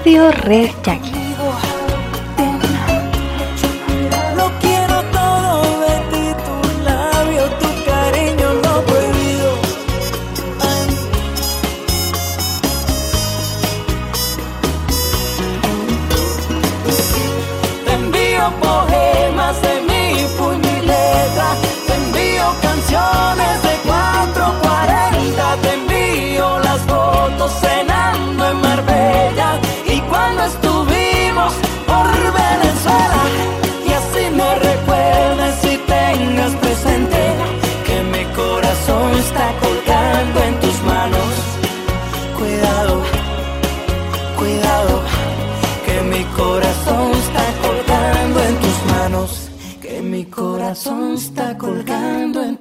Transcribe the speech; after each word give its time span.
Radio 0.00 0.30
Red 0.46 0.72
Jackie. 0.82 1.19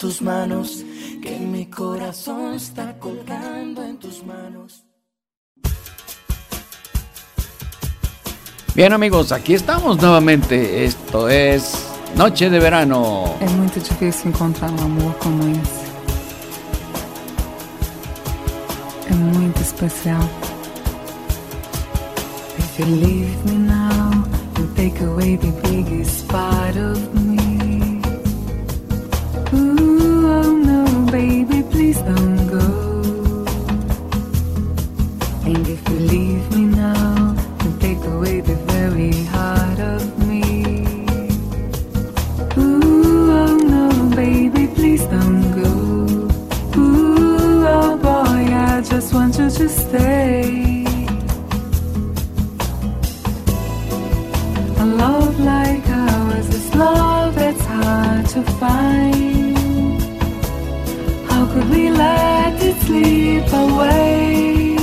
Tus 0.10 0.22
manos. 0.24 0.84
Que 1.22 1.38
mi 1.38 1.68
corazón 1.68 2.56
está 2.56 2.98
colgando 2.98 3.84
en 3.84 3.98
tus 4.00 4.26
manos. 4.26 4.84
Bien 8.74 8.92
amigos, 8.92 9.32
aquí 9.32 9.54
estamos 9.54 10.02
nuevamente. 10.02 10.84
Esto 10.86 11.30
es 11.30 11.86
Noche 12.16 12.50
de 12.50 12.60
Verano. 12.60 13.36
É 13.40 13.50
muito 13.50 13.80
difícil 13.80 14.30
encontrar 14.32 14.72
um 14.72 14.84
amor 14.84 15.14
como 15.20 15.44
esse. 15.52 15.86
É 19.12 19.14
muito 19.14 19.62
especial. 19.62 20.28
If 22.58 22.80
you 22.80 22.86
leave 22.86 23.46
me 23.46 23.58
now, 23.58 24.24
you 24.58 24.68
take 24.76 25.04
away 25.04 25.38
the 25.38 25.52
biggest 25.70 26.28
part 26.28 26.78
of 26.78 26.98
me. 27.14 27.29
To 49.60 49.68
stay. 49.68 50.86
A 54.78 54.86
love 54.86 55.38
like 55.42 55.86
ours 55.90 56.48
is 56.60 56.74
love 56.76 57.36
that's 57.36 57.66
hard 57.66 58.26
to 58.36 58.42
find. 58.62 60.02
How 61.30 61.46
could 61.52 61.70
we 61.70 61.90
let 61.90 62.54
it 62.70 62.78
slip 62.86 63.52
away? 63.66 64.78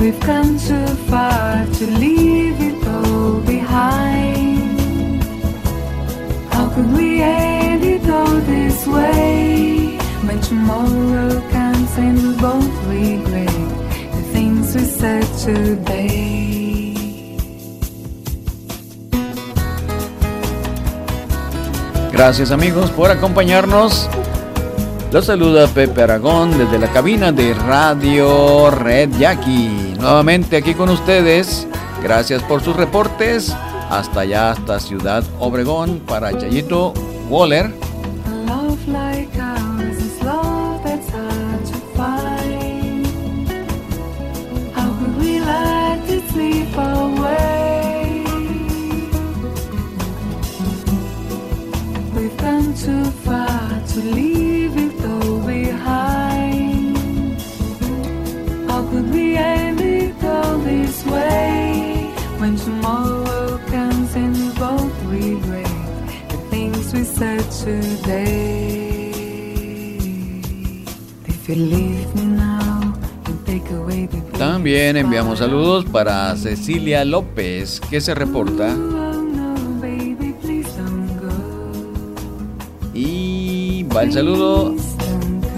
We've 0.00 0.20
come 0.30 0.58
too 0.58 0.88
far 1.10 1.66
to 1.78 1.84
leave 2.02 2.60
it 2.70 2.84
all 2.88 3.40
behind. 3.42 5.22
How 6.52 6.68
could 6.74 6.90
we 6.98 7.22
end 7.22 7.84
it 7.84 8.10
all 8.10 8.38
this 8.52 8.86
way? 8.88 9.59
Gracias 22.12 22.50
amigos 22.50 22.90
por 22.90 23.10
acompañarnos. 23.10 24.08
Los 25.10 25.24
saluda 25.24 25.66
Pepe 25.68 26.02
Aragón 26.02 26.56
desde 26.58 26.78
la 26.78 26.88
cabina 26.92 27.32
de 27.32 27.54
Radio 27.54 28.70
Red 28.70 29.10
Jackie. 29.18 29.94
Nuevamente 29.98 30.58
aquí 30.58 30.74
con 30.74 30.90
ustedes. 30.90 31.66
Gracias 32.02 32.42
por 32.42 32.62
sus 32.62 32.76
reportes. 32.76 33.56
Hasta 33.88 34.20
allá, 34.20 34.50
hasta 34.50 34.78
Ciudad 34.80 35.24
Obregón 35.38 36.00
para 36.06 36.36
Chayito 36.38 36.94
Waller. 37.28 37.89
Too 52.84 53.04
far 53.26 53.68
to 53.86 54.00
leave 54.00 54.74
it 54.76 55.04
all 55.04 55.38
behind. 55.40 56.96
How 58.70 58.82
could 58.90 59.10
we 59.12 59.36
end 59.36 59.80
it 59.82 60.24
all 60.24 60.56
this 60.58 61.04
way 61.04 62.10
when 62.38 62.56
tomorrow 62.56 63.58
comes 63.66 64.14
and 64.16 64.34
we 64.34 64.48
both 64.66 64.96
regret 65.04 65.68
the 66.30 66.38
things 66.52 66.94
we 66.94 67.04
said 67.04 67.44
today? 67.64 69.10
If 71.26 71.48
you 71.48 71.56
leave 71.56 72.14
me 72.14 72.29
También 74.40 74.96
enviamos 74.96 75.40
saludos 75.40 75.84
para 75.84 76.34
Cecilia 76.34 77.04
López, 77.04 77.78
que 77.90 78.00
se 78.00 78.14
reporta 78.14 78.74
Va 83.94 84.04
el 84.04 84.12
saludo 84.14 84.74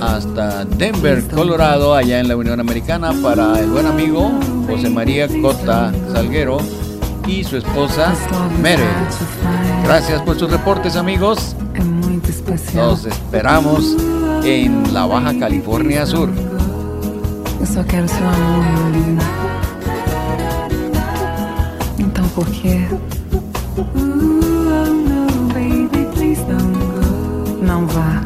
hasta 0.00 0.64
Denver, 0.64 1.22
Colorado, 1.28 1.94
allá 1.94 2.18
en 2.18 2.26
la 2.26 2.34
Unión 2.34 2.58
Americana, 2.58 3.12
para 3.22 3.60
el 3.60 3.70
buen 3.70 3.86
amigo 3.86 4.32
José 4.66 4.90
María 4.90 5.28
Cota 5.28 5.92
Salguero 6.12 6.58
y 7.28 7.44
su 7.44 7.58
esposa 7.58 8.12
Mere. 8.60 8.82
Gracias 9.84 10.20
por 10.22 10.36
sus 10.36 10.50
reportes, 10.50 10.96
amigos. 10.96 11.54
Nos 12.74 13.04
esperamos 13.04 13.96
en 14.42 14.92
la 14.92 15.06
Baja 15.06 15.38
California 15.38 16.04
Sur. 16.04 16.51
Yo 17.74 17.82
quero 17.84 18.06
seu 18.06 18.28
amor, 18.28 18.92
Então 21.98 22.28
por 22.28 22.46
quê? 22.50 22.80
Não 27.62 27.86
vá, 27.86 28.22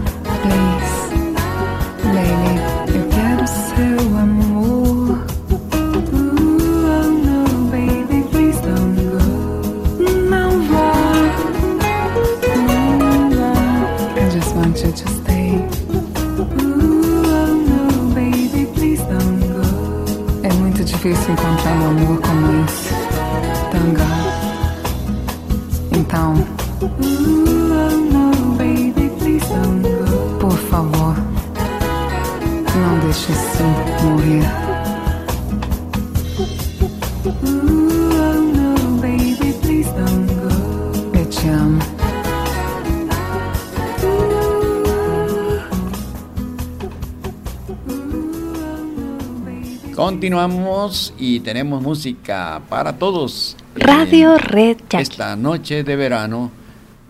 Continuamos 50.26 51.14
y 51.20 51.38
tenemos 51.38 51.80
música 51.80 52.60
para 52.68 52.98
todos. 52.98 53.56
Radio 53.76 54.36
Red 54.36 54.78
Jackie. 54.90 55.02
Esta 55.02 55.36
noche 55.36 55.84
de 55.84 55.94
verano. 55.94 56.50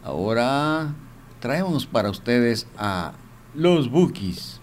Ahora 0.05 0.93
traemos 1.41 1.87
para 1.87 2.11
ustedes 2.11 2.67
a 2.77 3.15
los 3.55 3.91
Bookies. 3.91 4.56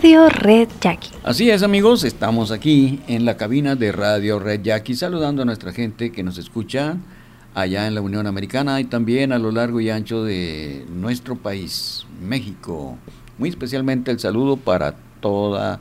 Radio 0.05 0.29
Red 0.29 0.69
Jackie. 0.79 1.09
Así 1.24 1.50
es 1.50 1.63
amigos, 1.63 2.03
estamos 2.03 2.51
aquí 2.51 3.01
en 3.07 3.25
la 3.25 3.38
cabina 3.38 3.75
de 3.75 3.91
Radio 3.91 4.38
Red 4.38 4.62
Jackie 4.62 4.93
saludando 4.93 5.41
a 5.41 5.45
nuestra 5.45 5.71
gente 5.74 6.12
que 6.12 6.21
nos 6.21 6.38
escucha 6.38 6.97
allá 7.55 7.88
en 7.88 7.95
la 7.95 8.01
Unión 8.01 8.27
Americana 8.27 8.79
y 8.79 8.83
también 8.83 9.31
a 9.31 9.39
lo 9.39 9.51
largo 9.51 9.81
y 9.81 9.89
ancho 9.89 10.24
de 10.24 10.85
nuestro 10.93 11.38
país, 11.38 12.05
México. 12.21 13.00
Muy 13.39 13.50
especialmente 13.50 14.12
el 14.12 14.19
saludo 14.19 14.57
para 14.57 14.93
toda 15.21 15.79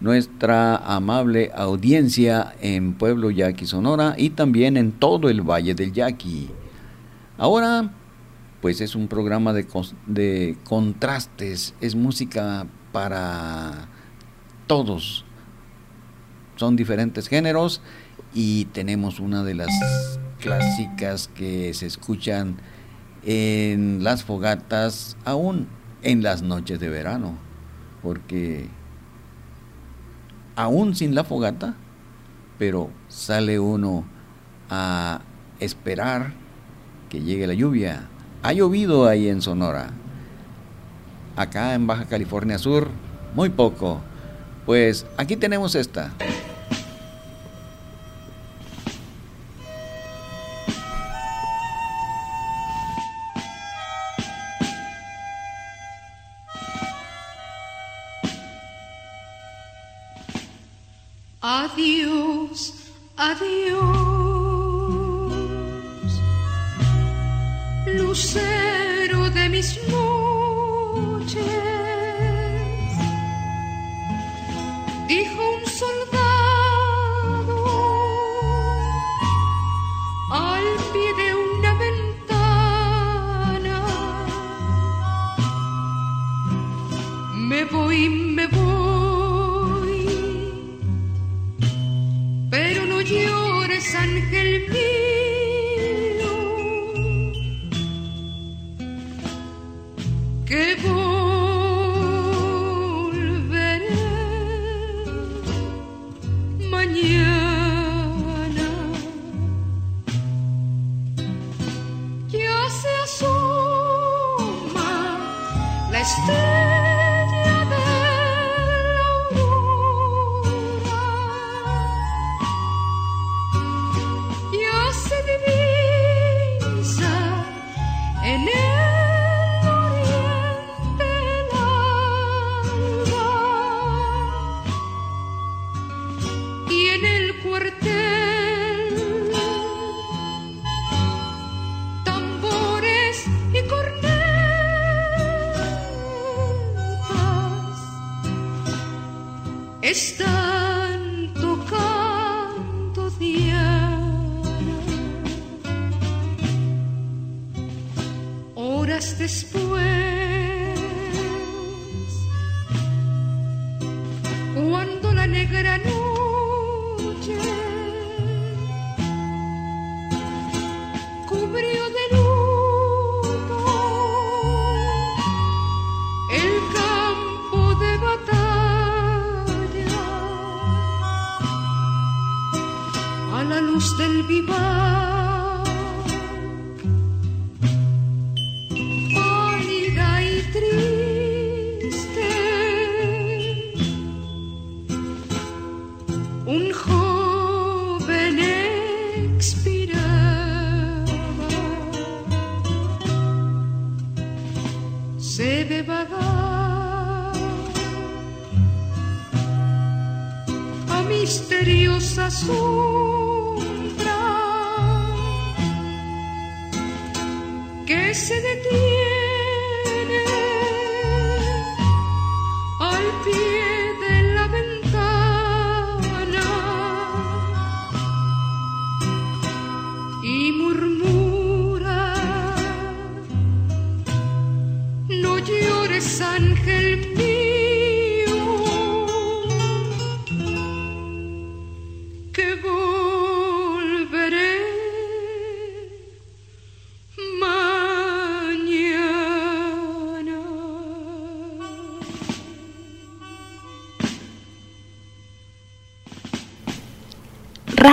nuestra 0.00 0.74
amable 0.74 1.52
audiencia 1.54 2.56
en 2.60 2.94
Pueblo 2.94 3.30
Yaqui, 3.30 3.66
Sonora 3.66 4.16
y 4.18 4.30
también 4.30 4.76
en 4.76 4.90
todo 4.90 5.28
el 5.28 5.42
Valle 5.42 5.76
del 5.76 5.92
Yaqui. 5.92 6.50
Ahora, 7.38 7.92
pues 8.60 8.80
es 8.80 8.96
un 8.96 9.06
programa 9.06 9.52
de, 9.52 10.56
contrastes, 10.64 11.74
es 11.80 11.94
música 11.94 12.66
para 12.92 13.88
todos. 14.66 15.24
Son 16.56 16.76
diferentes 16.76 17.28
géneros 17.28 17.80
y 18.34 18.66
tenemos 18.66 19.20
una 19.20 19.42
de 19.44 19.54
las 19.54 19.70
clásicas 20.40 21.28
que 21.28 21.72
se 21.74 21.86
escuchan 21.86 22.56
en 23.24 24.02
las 24.02 24.24
fogatas, 24.24 25.16
aún 25.24 25.68
en 26.02 26.22
las 26.22 26.42
noches 26.42 26.80
de 26.80 26.88
verano, 26.88 27.34
porque 28.02 28.68
aún 30.56 30.94
sin 30.94 31.14
la 31.14 31.24
fogata, 31.24 31.74
pero 32.58 32.90
sale 33.08 33.58
uno 33.58 34.04
a 34.68 35.22
esperar 35.58 36.32
que 37.08 37.20
llegue 37.20 37.46
la 37.46 37.54
lluvia. 37.54 38.08
Ha 38.42 38.52
llovido 38.52 39.06
ahí 39.06 39.28
en 39.28 39.42
Sonora. 39.42 39.90
Acá 41.36 41.74
en 41.74 41.86
Baja 41.86 42.04
California 42.06 42.58
Sur, 42.58 42.88
muy 43.34 43.48
poco. 43.48 44.00
Pues 44.66 45.06
aquí 45.16 45.36
tenemos 45.36 45.74
esta. 45.74 46.12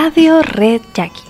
Radio 0.08 0.40
Red 0.40 0.80
Jackie. 0.94 1.22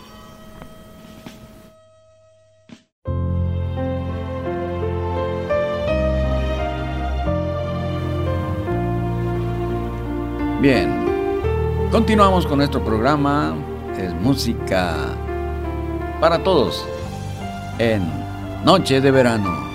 Bien, 10.60 11.04
continuamos 11.90 12.46
con 12.46 12.58
nuestro 12.58 12.84
programa. 12.84 13.56
Es 13.98 14.14
música 14.14 14.94
para 16.20 16.44
todos 16.44 16.86
en 17.80 18.08
Noche 18.64 19.00
de 19.00 19.10
Verano. 19.10 19.67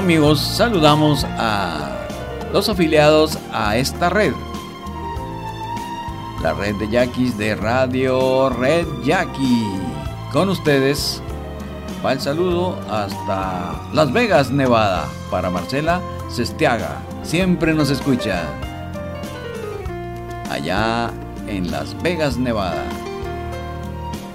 Amigos, 0.00 0.40
saludamos 0.40 1.26
a 1.36 1.90
los 2.54 2.70
afiliados 2.70 3.38
a 3.52 3.76
esta 3.76 4.08
red. 4.08 4.32
La 6.42 6.54
red 6.54 6.74
de 6.76 6.88
Yaquis 6.88 7.36
de 7.36 7.54
Radio 7.54 8.48
Red 8.48 8.86
Yaqui. 9.04 9.66
Con 10.32 10.48
ustedes 10.48 11.20
va 12.04 12.14
el 12.14 12.20
saludo 12.22 12.78
hasta 12.90 13.78
Las 13.92 14.10
Vegas, 14.10 14.50
Nevada, 14.50 15.04
para 15.30 15.50
Marcela 15.50 16.00
Sestiaga. 16.30 17.02
Siempre 17.22 17.74
nos 17.74 17.90
escucha. 17.90 18.44
Allá 20.50 21.10
en 21.46 21.70
Las 21.70 21.94
Vegas, 22.02 22.38
Nevada. 22.38 22.84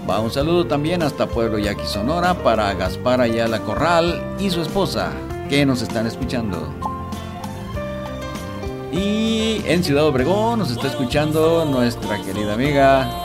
Va 0.08 0.19
un 0.19 0.30
saludo 0.30 0.67
también 0.67 1.01
hasta 1.01 1.25
Pueblo 1.25 1.58
Yaqui, 1.58 1.88
Sonora, 1.88 2.36
para 2.36 2.71
Gaspar 2.75 3.19
Ayala 3.19 3.62
Corral 3.62 4.36
y 4.38 4.51
su 4.51 4.62
esposa, 4.62 5.10
que 5.49 5.65
nos 5.65 5.81
están 5.81 6.08
escuchando. 6.08 6.73
Y 8.91 9.62
en 9.65 9.84
Ciudad 9.84 10.05
Obregón 10.05 10.60
nos 10.60 10.71
está 10.71 10.88
escuchando 10.88 11.65
nuestra 11.65 12.21
querida 12.21 12.53
amiga 12.53 13.23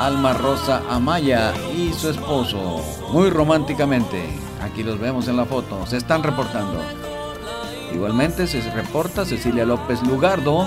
Alma 0.00 0.32
Rosa 0.32 0.82
Amaya 0.88 1.52
y 1.76 1.92
su 1.92 2.08
esposo, 2.08 2.80
muy 3.12 3.28
románticamente. 3.28 4.24
Aquí 4.62 4.82
los 4.82 4.98
vemos 4.98 5.28
en 5.28 5.36
la 5.36 5.44
foto, 5.44 5.86
se 5.86 5.98
están 5.98 6.22
reportando. 6.22 6.80
Igualmente 7.92 8.46
se 8.46 8.62
reporta 8.70 9.24
Cecilia 9.24 9.66
López 9.66 10.02
Lugardo. 10.02 10.66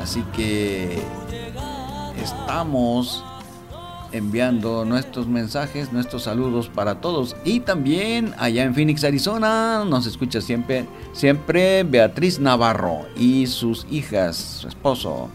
Así 0.00 0.22
que 0.34 1.02
estamos 2.22 3.24
enviando 4.12 4.84
nuestros 4.84 5.26
mensajes, 5.26 5.92
nuestros 5.92 6.24
saludos 6.24 6.68
para 6.68 7.00
todos. 7.00 7.36
Y 7.44 7.60
también 7.60 8.34
allá 8.38 8.64
en 8.64 8.74
Phoenix, 8.74 9.04
Arizona, 9.04 9.84
nos 9.84 10.06
escucha 10.06 10.40
siempre, 10.40 10.86
siempre 11.12 11.82
Beatriz 11.84 12.38
Navarro 12.38 13.06
y 13.16 13.46
sus 13.46 13.86
hijas, 13.90 14.36
su 14.36 14.68
esposo. 14.68 15.28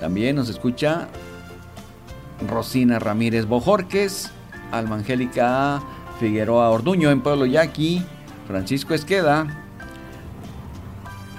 También 0.00 0.36
nos 0.36 0.48
escucha 0.48 1.08
Rosina 2.48 2.98
Ramírez 2.98 3.46
Bojorques, 3.46 4.30
Alma 4.72 4.96
Angélica 4.96 5.82
Figueroa 6.20 6.70
Orduño 6.70 7.10
en 7.10 7.20
Pueblo 7.20 7.46
Yaqui, 7.46 8.02
Francisco 8.46 8.94
Esqueda, 8.94 9.65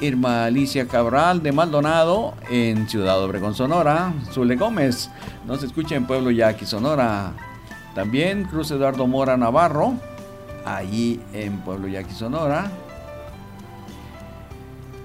Irma 0.02 0.46
Alicia 0.46 0.88
Cabral 0.88 1.42
de 1.42 1.52
Maldonado 1.52 2.36
en 2.50 2.88
Ciudad 2.88 3.22
Obregón, 3.24 3.56
Sonora. 3.56 4.14
Zule 4.32 4.56
Gómez 4.56 5.10
nos 5.46 5.64
escucha 5.64 5.96
en 5.96 6.06
Pueblo 6.06 6.32
Yaqui, 6.32 6.66
Sonora. 6.66 7.34
También 7.96 8.44
Cruz 8.44 8.70
Eduardo 8.72 9.08
Mora 9.08 9.38
Navarro, 9.38 9.96
allí 10.66 11.20
en 11.34 11.58
Pueblo 11.62 11.88
Yaqui, 11.88 12.14
Sonora. 12.14 12.70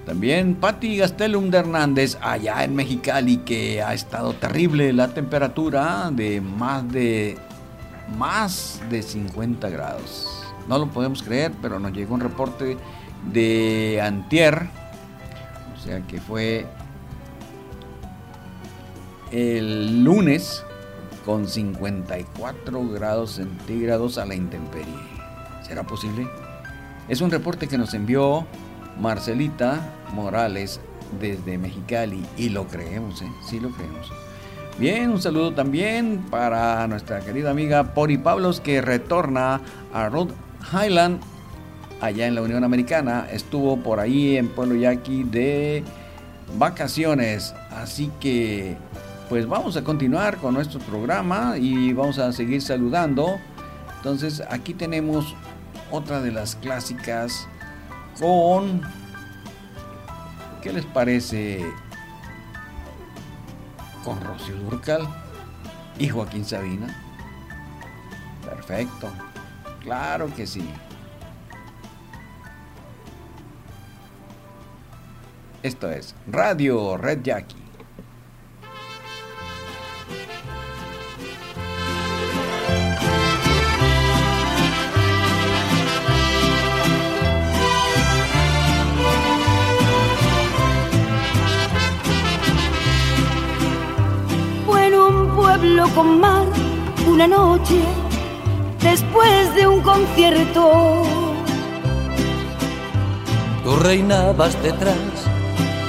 También 0.05 0.55
Patti 0.55 0.97
Gastelum 0.97 1.49
de 1.49 1.59
Hernández, 1.59 2.17
allá 2.21 2.63
en 2.63 2.75
Mexicali, 2.75 3.37
que 3.37 3.81
ha 3.81 3.93
estado 3.93 4.33
terrible 4.33 4.91
la 4.93 5.07
temperatura 5.07 6.11
de 6.11 6.41
más 6.41 6.91
de 6.91 7.37
más 8.17 8.81
de 8.89 9.01
50 9.01 9.69
grados. 9.69 10.43
No 10.67 10.77
lo 10.77 10.87
podemos 10.87 11.23
creer, 11.23 11.51
pero 11.61 11.79
nos 11.79 11.93
llegó 11.93 12.13
un 12.13 12.21
reporte 12.21 12.77
de 13.31 14.01
Antier, 14.03 14.67
o 15.83 15.85
sea 15.85 16.01
que 16.07 16.21
fue 16.21 16.65
el 19.31 20.01
lunes 20.03 20.63
con 21.25 21.45
54 21.47 22.89
grados 22.89 23.31
centígrados 23.31 24.17
a 24.17 24.25
la 24.25 24.35
intemperie. 24.35 24.93
¿Será 25.61 25.83
posible? 25.83 26.25
Es 27.09 27.19
un 27.19 27.31
reporte 27.31 27.67
que 27.67 27.77
nos 27.77 27.93
envió 27.93 28.45
Marcelita 28.97 29.81
Morales 30.13 30.79
desde 31.19 31.57
Mexicali 31.57 32.25
y 32.37 32.49
lo 32.49 32.65
creemos, 32.67 33.21
¿eh? 33.21 33.31
sí 33.49 33.59
lo 33.59 33.69
creemos. 33.71 34.09
Bien, 34.79 35.09
un 35.09 35.21
saludo 35.21 35.53
también 35.53 36.23
para 36.29 36.87
nuestra 36.87 37.19
querida 37.19 37.51
amiga 37.51 37.93
Pori 37.93 38.17
Pablos 38.17 38.61
que 38.61 38.81
retorna 38.81 39.59
a 39.93 40.07
Rhode 40.07 40.33
Highland 40.71 41.19
allá 42.03 42.27
en 42.27 42.35
la 42.35 42.41
Unión 42.41 42.63
Americana. 42.63 43.27
Estuvo 43.31 43.77
por 43.77 43.99
ahí 43.99 44.35
en 44.37 44.49
Pueblo 44.49 44.75
Yaqui 44.75 45.23
de 45.23 45.83
vacaciones. 46.57 47.55
Así 47.71 48.11
que, 48.19 48.75
pues 49.29 49.47
vamos 49.47 49.77
a 49.77 49.83
continuar 49.83 50.37
con 50.37 50.53
nuestro 50.53 50.79
programa 50.81 51.55
y 51.57 51.93
vamos 51.93 52.19
a 52.19 52.33
seguir 52.33 52.61
saludando. 52.61 53.39
Entonces, 53.97 54.43
aquí 54.49 54.73
tenemos 54.73 55.33
otra 55.91 56.21
de 56.21 56.31
las 56.31 56.55
clásicas 56.57 57.47
con... 58.19 58.81
¿Qué 60.61 60.73
les 60.73 60.85
parece? 60.85 61.65
Con 64.03 64.21
Rocío 64.21 64.55
Durcal 64.57 65.07
y 65.97 66.09
Joaquín 66.09 66.43
Sabina. 66.43 66.87
Perfecto. 68.43 69.09
Claro 69.81 70.33
que 70.35 70.45
sí. 70.45 70.65
Esto 75.63 75.89
es 75.89 76.13
Radio 76.27 76.97
Red 76.97 77.23
Jackie. 77.23 77.63
con 95.95 96.19
mar 96.19 96.45
una 97.07 97.27
noche 97.27 97.81
después 98.81 99.53
de 99.55 99.67
un 99.67 99.81
concierto. 99.81 101.03
Tú 103.63 103.75
reinabas 103.77 104.61
detrás 104.63 105.12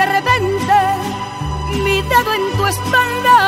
De 0.00 0.06
repente, 0.06 0.78
mi 1.84 1.96
dedo 2.00 2.30
en 2.38 2.44
tu 2.56 2.66
espalda 2.66 3.38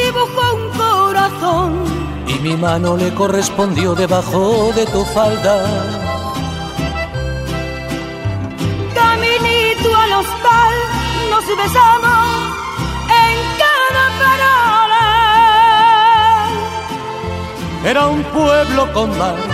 dibujó 0.00 0.42
un 0.60 0.66
corazón. 0.84 1.70
Y 2.28 2.34
mi 2.44 2.56
mano 2.56 2.96
le 2.96 3.12
correspondió 3.12 3.96
debajo 3.96 4.72
de 4.76 4.86
tu 4.86 5.04
falda. 5.06 5.56
Caminito 8.94 9.88
al 10.02 10.12
hostal, 10.20 10.74
nos 11.30 11.44
besamos 11.62 12.26
en 13.24 13.36
cada 13.62 14.04
parola. 14.22 15.04
Era 17.84 18.06
un 18.06 18.22
pueblo 18.36 18.92
con 18.92 19.18
mar. 19.18 19.53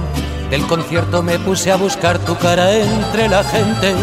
del 0.51 0.67
concierto 0.67 1.23
me 1.23 1.39
puse 1.39 1.71
a 1.71 1.77
buscar 1.77 2.19
tu 2.19 2.35
cara 2.37 2.73
entre 2.75 3.29
la 3.29 3.41
gente. 3.41 3.95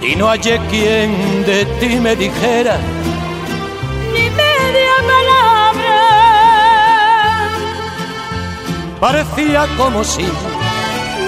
Y 0.00 0.14
no 0.14 0.28
hallé 0.28 0.60
quien 0.70 1.44
de 1.44 1.64
ti 1.80 1.96
me 1.96 2.14
dijera 2.14 2.78
Ni 4.12 4.30
media 4.30 4.94
palabra. 5.12 5.98
Parecía 9.00 9.66
como 9.76 10.04
si 10.04 10.24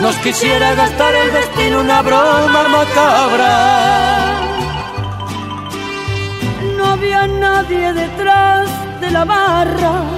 nos 0.00 0.14
quisiera 0.18 0.76
gastar 0.76 1.12
el 1.16 1.32
destino 1.32 1.80
una 1.80 2.02
broma 2.02 2.68
macabra. 2.68 3.54
No 6.76 6.84
había 6.92 7.26
nadie 7.26 7.92
detrás 7.92 8.68
de 9.00 9.10
la 9.10 9.24
barra 9.24 10.17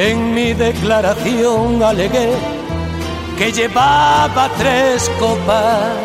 En 0.00 0.32
mi 0.32 0.54
declaración 0.54 1.82
alegué 1.82 2.30
que 3.36 3.50
llevaba 3.50 4.48
tres 4.56 5.10
copas. 5.18 5.96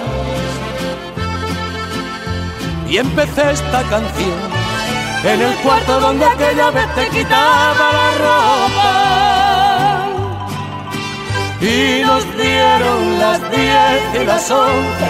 Y 2.89 2.97
empecé 2.97 3.51
esta 3.51 3.83
canción 3.83 4.39
en 5.23 5.41
el 5.43 5.53
cuarto 5.57 5.99
donde 5.99 6.25
aquella 6.25 6.71
vez 6.71 6.87
te 6.95 7.07
quitaba 7.09 7.85
la 7.99 8.09
ropa. 8.25 8.93
Y 11.61 12.01
nos 12.03 12.23
dieron 12.35 13.19
las 13.19 13.39
diez 13.51 14.01
y 14.19 14.25
las 14.25 14.49
once, 14.49 15.09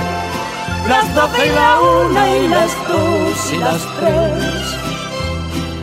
las 0.90 1.16
doce 1.16 1.46
y 1.48 1.50
la 1.52 1.80
una 1.80 2.36
y 2.36 2.48
las 2.50 2.72
dos 2.90 3.54
y 3.54 3.58
las 3.60 3.82
tres 3.98 4.63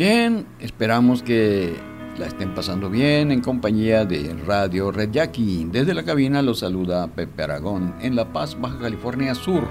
Bien, 0.00 0.46
esperamos 0.60 1.22
que 1.22 1.76
la 2.16 2.26
estén 2.26 2.54
pasando 2.54 2.88
bien 2.88 3.30
en 3.30 3.42
compañía 3.42 4.06
de 4.06 4.34
Radio 4.46 4.90
Red 4.90 5.10
Jackie. 5.10 5.68
Desde 5.70 5.92
la 5.92 6.04
cabina 6.04 6.40
los 6.40 6.60
saluda 6.60 7.06
Pepe 7.08 7.42
Aragón 7.42 7.94
en 8.00 8.16
La 8.16 8.32
Paz, 8.32 8.58
Baja 8.58 8.78
California 8.78 9.34
Sur. 9.34 9.68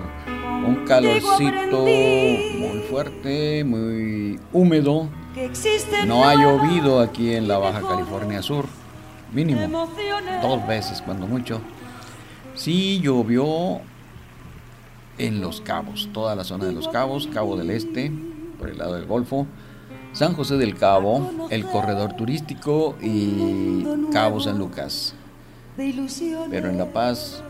Un 0.67 0.85
calorcito 0.85 1.79
muy 1.79 2.79
fuerte, 2.87 3.63
muy 3.63 4.39
húmedo. 4.53 5.09
No 6.05 6.23
ha 6.23 6.35
llovido 6.35 6.99
aquí 6.99 7.33
en 7.33 7.47
la 7.47 7.57
Baja 7.57 7.81
California 7.81 8.43
Sur, 8.43 8.65
mínimo 9.33 9.89
dos 10.43 10.67
veces 10.67 11.01
cuando 11.01 11.25
mucho. 11.25 11.59
Sí 12.53 12.99
llovió 13.01 13.81
en 15.17 15.41
Los 15.41 15.59
Cabos, 15.61 16.07
toda 16.13 16.35
la 16.35 16.43
zona 16.43 16.65
de 16.65 16.73
Los 16.73 16.87
Cabos, 16.87 17.25
Cabo 17.33 17.57
del 17.57 17.71
Este, 17.71 18.11
por 18.59 18.69
el 18.69 18.77
lado 18.77 18.93
del 18.93 19.07
Golfo 19.07 19.47
San 20.13 20.33
José 20.33 20.57
del 20.57 20.75
Cabo, 20.75 21.47
el 21.49 21.65
corredor 21.65 22.13
turístico 22.13 22.95
y 23.01 23.85
Cabo 24.11 24.39
San 24.39 24.57
Lucas. 24.57 25.13
Pero 25.77 26.69
en 26.69 26.77
La 26.77 26.91
Paz, 26.91 27.43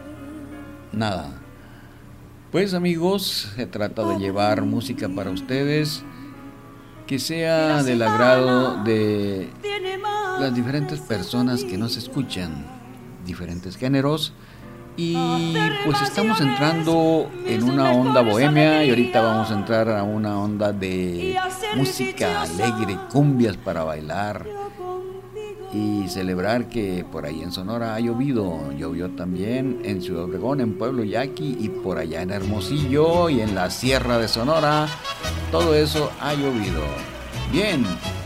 nada. 0.92 1.32
Pues 2.52 2.74
amigos, 2.74 3.52
se 3.56 3.66
trata 3.66 4.08
de 4.08 4.20
llevar 4.20 4.64
música 4.64 5.08
para 5.08 5.32
ustedes 5.32 6.04
que 7.08 7.18
sea 7.18 7.82
del 7.82 8.02
agrado 8.02 8.84
de 8.84 9.50
las 10.40 10.54
diferentes 10.54 11.00
personas 11.00 11.64
que 11.64 11.78
nos 11.78 11.98
escuchan, 11.98 12.66
diferentes 13.26 13.78
géneros 13.78 14.34
y 14.98 15.56
pues 15.86 16.02
estamos 16.02 16.42
entrando 16.42 17.30
en 17.46 17.64
una 17.64 17.92
onda 17.92 18.22
bohemia 18.22 18.84
y 18.84 18.90
ahorita 18.90 19.22
vamos 19.22 19.52
a 19.52 19.54
entrar 19.54 19.90
a 19.90 20.04
una 20.04 20.40
onda 20.40 20.72
de 20.72 21.38
música 21.76 22.42
alegre, 22.42 22.98
cumbias 23.12 23.56
para 23.58 23.84
bailar 23.84 24.46
y 25.72 26.08
celebrar 26.08 26.68
que 26.68 27.06
por 27.10 27.26
ahí 27.26 27.42
en 27.42 27.52
Sonora 27.52 27.96
ha 27.96 28.00
llovido. 28.00 28.72
Llovió 28.78 29.10
también 29.12 29.82
en 29.84 30.02
Ciudad 30.02 30.24
Obregón, 30.24 30.62
en 30.62 30.78
Pueblo 30.78 31.04
Yaqui 31.04 31.58
y 31.60 31.70
por 31.70 32.00
allá 32.00 32.22
en 32.22 32.32
Hermosillo 32.32 33.30
y 33.30 33.42
en 33.42 33.56
la 33.56 33.70
Sierra 33.70 34.18
de 34.18 34.28
Sonora. 34.28 34.88
Todo 35.52 35.76
eso 35.76 36.12
ha 36.20 36.34
llovido. 36.34 36.82
Bien, 37.52 37.86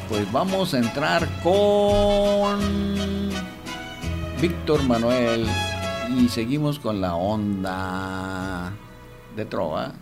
pues 0.09 0.29
vamos 0.31 0.73
a 0.73 0.79
entrar 0.79 1.27
con 1.41 2.59
Víctor 4.41 4.83
Manuel 4.83 5.47
y 6.17 6.29
seguimos 6.29 6.79
con 6.79 7.01
la 7.01 7.15
onda 7.15 8.71
de 9.35 9.45
trova. 9.45 9.93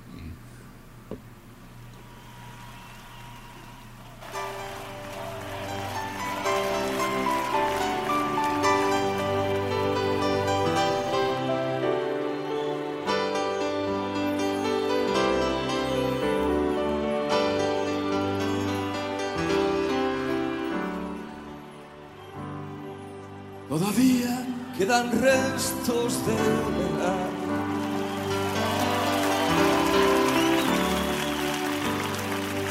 Todavía 23.70 24.51
quedan 24.82 25.12
restos 25.12 26.26
de 26.26 26.34
verdad. 26.80 27.30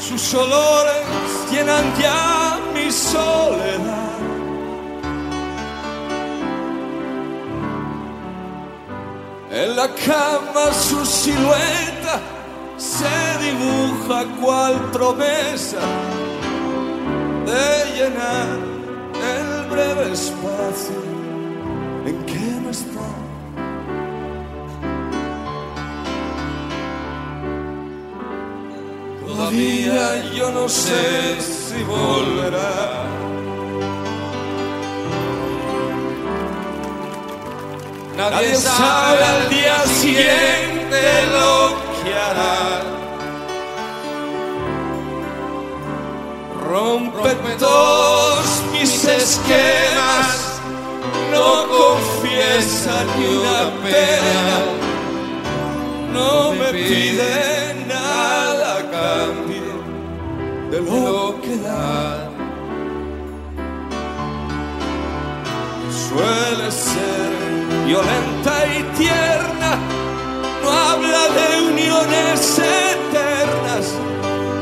Sus 0.01 0.35
olores 0.35 1.07
llenan 1.53 1.85
ya 2.03 2.59
mi 2.75 2.91
soledad. 2.91 4.19
En 9.53 9.77
la 9.77 9.89
cama 9.95 10.73
su 10.73 11.07
silueta 11.07 12.21
se 12.77 13.15
dibuja 13.45 14.25
cual 14.41 14.75
promesa 14.91 15.79
de 17.47 17.97
llenar 17.97 18.59
el 19.33 19.71
breve 19.71 20.13
espacio 20.13 21.10
en 22.07 22.25
que 22.25 22.61
no 22.63 22.71
está. 22.71 23.09
Todavía 29.27 30.33
yo 30.35 30.51
no 30.53 30.69
sé 30.69 31.41
si 31.41 31.83
volverá. 31.85 33.07
Nadie 38.17 38.55
sabe 38.55 39.25
al 39.25 39.49
día 39.49 39.79
siguiente 39.87 41.01
lo 41.33 41.77
que 42.03 42.15
hará. 42.15 42.83
Rompe 46.69 47.57
todos 47.59 48.47
mis 48.73 49.05
esquemas 49.05 50.40
no 51.51 51.69
confiesa 51.69 52.95
ni 53.17 53.27
una 53.39 53.61
pena, 53.85 54.57
no 56.13 56.53
me 56.53 56.69
pide 56.73 57.75
nada 57.87 58.79
a 58.79 58.83
cambio 58.99 59.73
de 60.71 60.79
lo 60.81 61.41
que 61.43 61.57
da. 61.67 62.29
Suele 66.07 66.71
ser 66.71 67.31
violenta 67.87 68.55
y 68.79 68.83
tierna, 68.99 69.73
no 70.63 70.71
habla 70.71 71.23
de 71.39 71.49
uniones 71.73 72.59
eternas, 72.59 73.87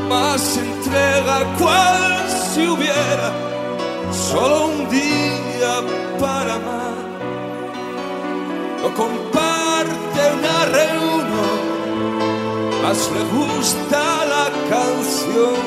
más 0.07 0.57
entrega 0.57 1.37
cual 1.59 2.29
si 2.29 2.67
hubiera 2.67 3.48
solo 4.31 4.67
un 4.67 4.89
día 4.89 5.73
para 6.19 6.53
amar. 6.61 6.97
Lo 8.83 8.89
comparte 8.93 10.21
una 10.39 10.59
reunión, 10.79 11.59
más 12.83 12.99
le 13.15 13.23
gusta 13.37 14.01
la 14.35 14.47
canción 14.73 15.57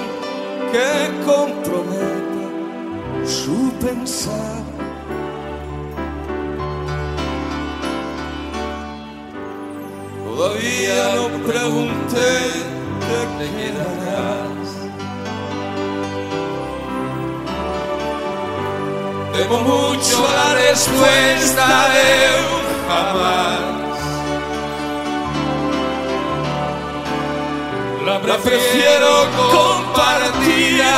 que 0.73 0.89
comprometa 1.31 2.47
su 3.27 3.59
pensar. 3.85 4.63
Todavía 10.25 10.99
no 11.17 11.27
pregunté 11.51 12.33
de 13.09 13.21
qué 13.37 13.47
quedarás. 13.59 14.62
Debo 19.33 19.59
mucho 19.61 20.29
a 20.29 20.33
la 20.35 20.55
respuesta 20.55 21.89
de 21.95 22.07
un 22.53 22.65
jamás. 22.89 23.73
La 28.05 28.19
prefiero 28.21 29.27
compartida 29.53 30.97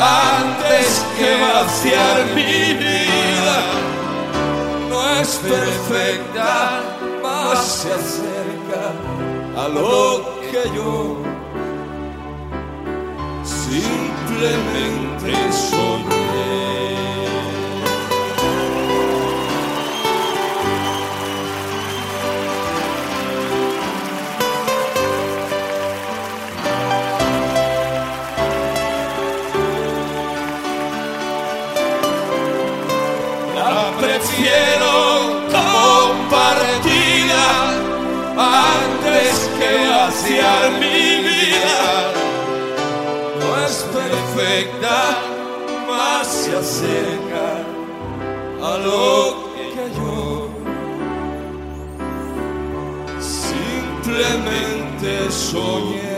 antes 0.00 1.04
que 1.18 1.30
vaciar 1.40 2.24
mi 2.34 2.74
vida. 2.74 3.56
No 4.88 4.98
es 5.20 5.28
perfecta, 5.36 6.80
más 7.22 7.58
se 7.58 7.92
acerca 7.92 8.84
a 9.62 9.68
lo 9.68 10.38
que 10.40 10.62
yo 10.74 11.18
simplemente 13.44 15.32
soñé. 15.52 17.01
Antes 38.36 39.50
que 39.58 39.88
vaciar 39.88 40.70
mi 40.72 41.22
vida. 41.28 41.84
No 43.40 43.48
es 43.66 43.76
perfecta, 43.92 44.96
más 45.88 46.26
se 46.26 46.50
acerca 46.56 47.48
a 48.62 48.78
lo 48.78 49.50
que 49.74 49.84
yo 49.96 50.48
simplemente 53.20 55.10
soñé. 55.30 56.11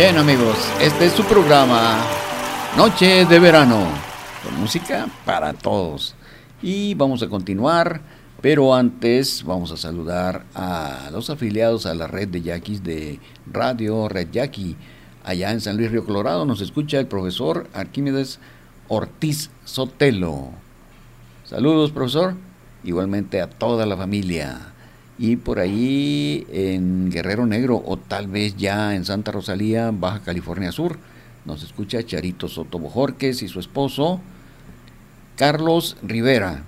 Bien 0.00 0.16
amigos, 0.16 0.56
este 0.80 1.04
es 1.04 1.12
su 1.12 1.22
programa 1.24 2.02
Noche 2.74 3.26
de 3.26 3.38
Verano, 3.38 3.86
con 4.42 4.58
música 4.58 5.06
para 5.26 5.52
todos. 5.52 6.14
Y 6.62 6.94
vamos 6.94 7.22
a 7.22 7.28
continuar, 7.28 8.00
pero 8.40 8.74
antes 8.74 9.44
vamos 9.44 9.72
a 9.72 9.76
saludar 9.76 10.46
a 10.54 11.10
los 11.12 11.28
afiliados 11.28 11.84
a 11.84 11.92
la 11.92 12.06
red 12.06 12.28
de 12.28 12.40
yaquis 12.40 12.82
de 12.82 13.20
Radio 13.52 14.08
Red 14.08 14.30
Yaqui. 14.32 14.74
Allá 15.22 15.52
en 15.52 15.60
San 15.60 15.76
Luis 15.76 15.90
Río 15.90 16.06
Colorado 16.06 16.46
nos 16.46 16.62
escucha 16.62 16.98
el 16.98 17.06
profesor 17.06 17.68
Arquímedes 17.74 18.40
Ortiz 18.88 19.50
Sotelo. 19.66 20.48
Saludos, 21.44 21.92
profesor. 21.92 22.36
Igualmente 22.84 23.42
a 23.42 23.50
toda 23.50 23.84
la 23.84 23.98
familia. 23.98 24.72
Y 25.22 25.36
por 25.36 25.58
ahí 25.58 26.46
en 26.50 27.10
Guerrero 27.10 27.44
Negro 27.44 27.82
o 27.84 27.98
tal 27.98 28.26
vez 28.26 28.56
ya 28.56 28.94
en 28.94 29.04
Santa 29.04 29.30
Rosalía, 29.30 29.90
Baja 29.90 30.20
California 30.20 30.72
Sur, 30.72 30.96
nos 31.44 31.62
escucha 31.62 32.02
Charito 32.02 32.48
Soto 32.48 32.78
Bojorques 32.78 33.42
y 33.42 33.48
su 33.48 33.60
esposo 33.60 34.22
Carlos 35.36 35.98
Rivera. 36.02 36.62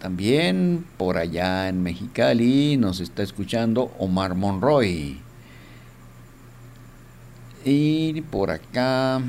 También 0.00 0.84
por 0.96 1.16
allá 1.16 1.68
en 1.68 1.80
Mexicali 1.80 2.76
nos 2.76 2.98
está 2.98 3.22
escuchando 3.22 3.94
Omar 4.00 4.34
Monroy. 4.34 5.20
Y 7.64 8.20
por 8.22 8.50
acá 8.50 9.22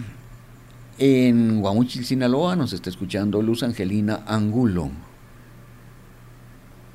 en 0.98 1.62
Guamuchil, 1.62 2.06
Sinaloa, 2.06 2.56
nos 2.56 2.74
está 2.74 2.90
escuchando 2.90 3.40
Luz 3.44 3.62
Angelina 3.62 4.24
Angulo. 4.26 4.90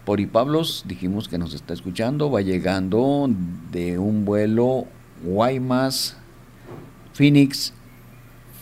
Por 0.05 0.27
Pablos 0.29 0.83
dijimos 0.89 1.29
que 1.29 1.39
nos 1.39 1.55
está 1.55 1.75
escuchando, 1.75 2.29
va 2.29 2.41
llegando 2.41 3.29
de 3.71 4.01
un 4.01 4.25
vuelo 4.25 4.87
Guaymas, 5.23 6.17
Phoenix, 7.13 7.73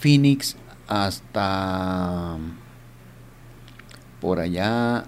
Phoenix 0.00 0.56
hasta 0.86 2.36
por 4.20 4.38
allá 4.38 5.04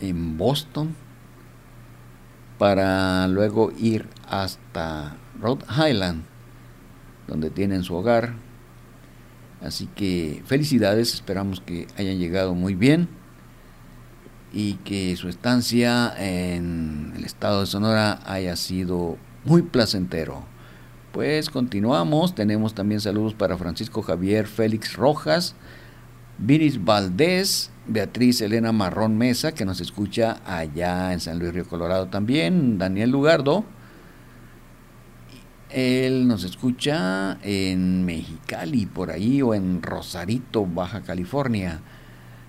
en 0.00 0.38
Boston 0.38 0.96
para 2.56 3.28
luego 3.28 3.70
ir 3.78 4.08
hasta 4.26 5.14
Rhode 5.38 5.66
Island, 5.90 6.24
donde 7.26 7.50
tienen 7.50 7.82
su 7.82 7.94
hogar. 7.94 8.32
Así 9.60 9.88
que 9.94 10.42
felicidades, 10.46 11.12
esperamos 11.12 11.60
que 11.60 11.86
hayan 11.98 12.16
llegado 12.18 12.54
muy 12.54 12.74
bien 12.74 13.17
y 14.52 14.74
que 14.74 15.16
su 15.16 15.28
estancia 15.28 16.12
en 16.18 17.12
el 17.16 17.24
estado 17.24 17.60
de 17.60 17.66
Sonora 17.66 18.20
haya 18.24 18.56
sido 18.56 19.16
muy 19.44 19.62
placentero. 19.62 20.44
Pues 21.12 21.50
continuamos, 21.50 22.34
tenemos 22.34 22.74
también 22.74 23.00
saludos 23.00 23.34
para 23.34 23.56
Francisco 23.56 24.02
Javier 24.02 24.46
Félix 24.46 24.94
Rojas, 24.94 25.54
Viris 26.38 26.84
Valdés, 26.84 27.70
Beatriz 27.86 28.40
Elena 28.40 28.72
Marrón 28.72 29.16
Mesa, 29.18 29.52
que 29.52 29.64
nos 29.64 29.80
escucha 29.80 30.40
allá 30.46 31.12
en 31.12 31.20
San 31.20 31.38
Luis 31.38 31.52
Río 31.52 31.66
Colorado 31.66 32.06
también, 32.08 32.78
Daniel 32.78 33.10
Lugardo, 33.10 33.64
él 35.70 36.26
nos 36.26 36.44
escucha 36.44 37.38
en 37.42 38.04
Mexicali, 38.04 38.86
por 38.86 39.10
ahí, 39.10 39.42
o 39.42 39.54
en 39.54 39.82
Rosarito, 39.82 40.64
Baja 40.64 41.02
California. 41.02 41.80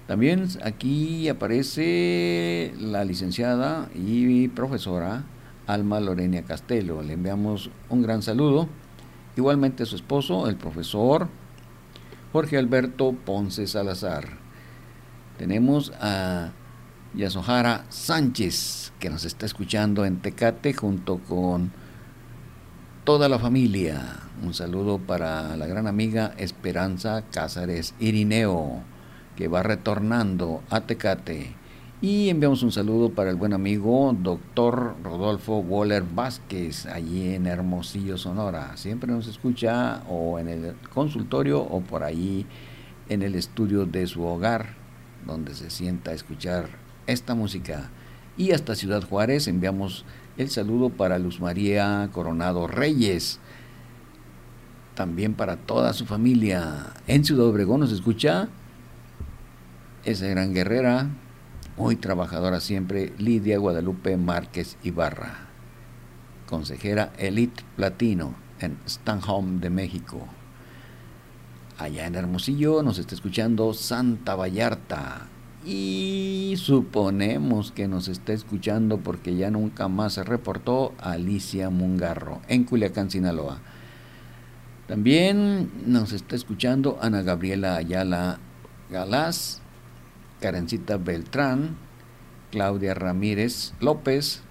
También 0.09 0.47
aquí 0.63 1.29
aparece 1.29 2.73
la 2.79 3.05
licenciada 3.05 3.89
y 3.93 4.47
profesora 4.47 5.25
Alma 5.67 5.99
Lorenia 5.99 6.41
Castelo. 6.41 7.03
Le 7.03 7.13
enviamos 7.13 7.69
un 7.89 8.01
gran 8.01 8.23
saludo. 8.23 8.67
Igualmente 9.37 9.85
su 9.85 9.95
esposo, 9.95 10.49
el 10.49 10.55
profesor 10.55 11.27
Jorge 12.33 12.57
Alberto 12.57 13.13
Ponce 13.23 13.67
Salazar. 13.67 14.29
Tenemos 15.37 15.93
a 16.01 16.53
Yasohara 17.13 17.85
Sánchez, 17.89 18.93
que 18.99 19.11
nos 19.11 19.25
está 19.25 19.45
escuchando 19.45 20.05
en 20.05 20.23
Tecate 20.23 20.73
junto 20.73 21.19
con 21.19 21.71
toda 23.03 23.29
la 23.29 23.37
familia. 23.37 24.21
Un 24.43 24.55
saludo 24.55 24.97
para 24.97 25.55
la 25.55 25.67
gran 25.67 25.85
amiga 25.85 26.33
Esperanza 26.39 27.25
Cázares 27.31 27.93
Irineo 27.99 28.81
que 29.39 29.47
va 29.47 29.63
retornando 29.63 30.61
a 30.69 30.81
Tecate. 30.81 31.55
Y 32.01 32.27
enviamos 32.27 32.61
un 32.61 32.73
saludo 32.73 33.11
para 33.11 33.29
el 33.29 33.37
buen 33.37 33.53
amigo 33.53 34.13
doctor 34.19 34.97
Rodolfo 35.01 35.59
Waller 35.59 36.03
Vázquez, 36.03 36.85
allí 36.87 37.35
en 37.35 37.47
Hermosillo, 37.47 38.17
Sonora. 38.17 38.75
Siempre 38.75 39.09
nos 39.09 39.27
escucha 39.27 40.03
o 40.09 40.39
en 40.39 40.49
el 40.49 40.75
consultorio 40.93 41.61
o 41.61 41.79
por 41.79 42.03
ahí 42.03 42.45
en 43.07 43.21
el 43.21 43.35
estudio 43.35 43.85
de 43.85 44.07
su 44.07 44.25
hogar, 44.25 44.75
donde 45.25 45.55
se 45.55 45.69
sienta 45.69 46.11
a 46.11 46.15
escuchar 46.15 46.67
esta 47.07 47.33
música. 47.33 47.91
Y 48.35 48.51
hasta 48.51 48.75
Ciudad 48.75 49.07
Juárez 49.07 49.47
enviamos 49.47 50.03
el 50.37 50.49
saludo 50.49 50.89
para 50.89 51.17
Luz 51.17 51.39
María 51.39 52.09
Coronado 52.11 52.67
Reyes. 52.67 53.39
También 54.95 55.33
para 55.33 55.55
toda 55.55 55.93
su 55.93 56.05
familia. 56.05 56.87
En 57.07 57.23
Ciudad 57.23 57.45
Obregón 57.45 57.79
nos 57.79 57.93
escucha 57.93 58.49
esa 60.05 60.27
gran 60.27 60.53
guerrera, 60.53 61.07
muy 61.77 61.95
trabajadora 61.95 62.59
siempre, 62.59 63.13
Lidia 63.17 63.57
Guadalupe 63.57 64.17
Márquez 64.17 64.77
Ibarra, 64.83 65.47
consejera 66.47 67.13
Elite 67.17 67.63
Platino 67.75 68.35
en 68.59 68.77
Stanholm 68.85 69.59
de 69.59 69.69
México. 69.69 70.27
Allá 71.77 72.07
en 72.07 72.15
Hermosillo 72.15 72.83
nos 72.83 72.97
está 72.97 73.15
escuchando 73.15 73.73
Santa 73.73 74.35
Vallarta 74.35 75.27
y 75.65 76.55
suponemos 76.57 77.71
que 77.71 77.87
nos 77.87 78.07
está 78.07 78.33
escuchando 78.33 78.97
porque 78.97 79.35
ya 79.35 79.51
nunca 79.51 79.87
más 79.87 80.13
se 80.13 80.23
reportó 80.23 80.93
Alicia 80.99 81.69
Mungarro 81.69 82.41
en 82.47 82.63
Culiacán, 82.63 83.09
Sinaloa. 83.09 83.59
También 84.87 85.71
nos 85.85 86.13
está 86.13 86.35
escuchando 86.35 86.97
Ana 87.01 87.21
Gabriela 87.21 87.75
Ayala 87.75 88.39
Galás 88.89 89.61
Karencita 90.39 90.97
Beltrán, 90.97 91.77
Claudia 92.51 92.93
Ramírez 92.93 93.73
López 93.79 94.41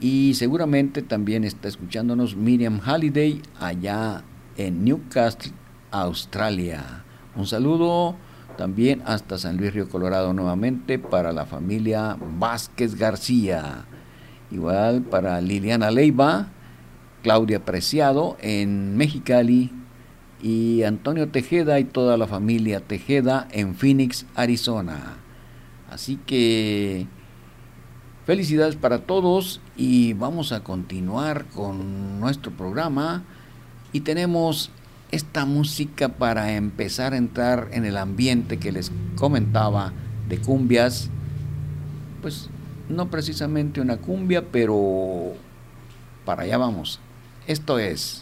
y 0.00 0.34
seguramente 0.34 1.02
también 1.02 1.44
está 1.44 1.68
escuchándonos 1.68 2.34
Miriam 2.36 2.80
Halliday 2.80 3.40
allá 3.60 4.24
en 4.56 4.84
Newcastle, 4.84 5.52
Australia. 5.90 7.04
Un 7.36 7.46
saludo 7.46 8.16
también 8.56 9.02
hasta 9.06 9.38
San 9.38 9.56
Luis 9.56 9.72
Río 9.72 9.88
Colorado 9.88 10.32
nuevamente 10.32 10.98
para 10.98 11.32
la 11.32 11.46
familia 11.46 12.16
Vázquez 12.38 12.96
García. 12.96 13.84
Igual 14.50 15.02
para 15.02 15.40
Liliana 15.40 15.90
Leiva, 15.90 16.48
Claudia 17.22 17.64
Preciado 17.64 18.36
en 18.40 18.96
Mexicali, 18.96 19.72
y 20.42 20.82
Antonio 20.82 21.28
Tejeda 21.28 21.78
y 21.78 21.84
toda 21.84 22.16
la 22.16 22.26
familia 22.26 22.80
Tejeda 22.80 23.46
en 23.52 23.74
Phoenix, 23.74 24.26
Arizona. 24.34 25.16
Así 25.88 26.18
que 26.26 27.06
felicidades 28.26 28.76
para 28.76 28.98
todos 29.02 29.60
y 29.76 30.14
vamos 30.14 30.52
a 30.52 30.64
continuar 30.64 31.46
con 31.46 32.18
nuestro 32.18 32.50
programa 32.50 33.22
y 33.92 34.00
tenemos 34.00 34.70
esta 35.12 35.44
música 35.44 36.08
para 36.08 36.54
empezar 36.54 37.12
a 37.12 37.18
entrar 37.18 37.68
en 37.72 37.84
el 37.84 37.96
ambiente 37.96 38.58
que 38.58 38.72
les 38.72 38.90
comentaba 39.14 39.92
de 40.28 40.38
cumbias, 40.38 41.10
pues 42.22 42.48
no 42.88 43.10
precisamente 43.10 43.80
una 43.80 43.98
cumbia, 43.98 44.46
pero 44.50 45.34
para 46.24 46.42
allá 46.44 46.56
vamos. 46.56 46.98
Esto 47.46 47.78
es 47.78 48.21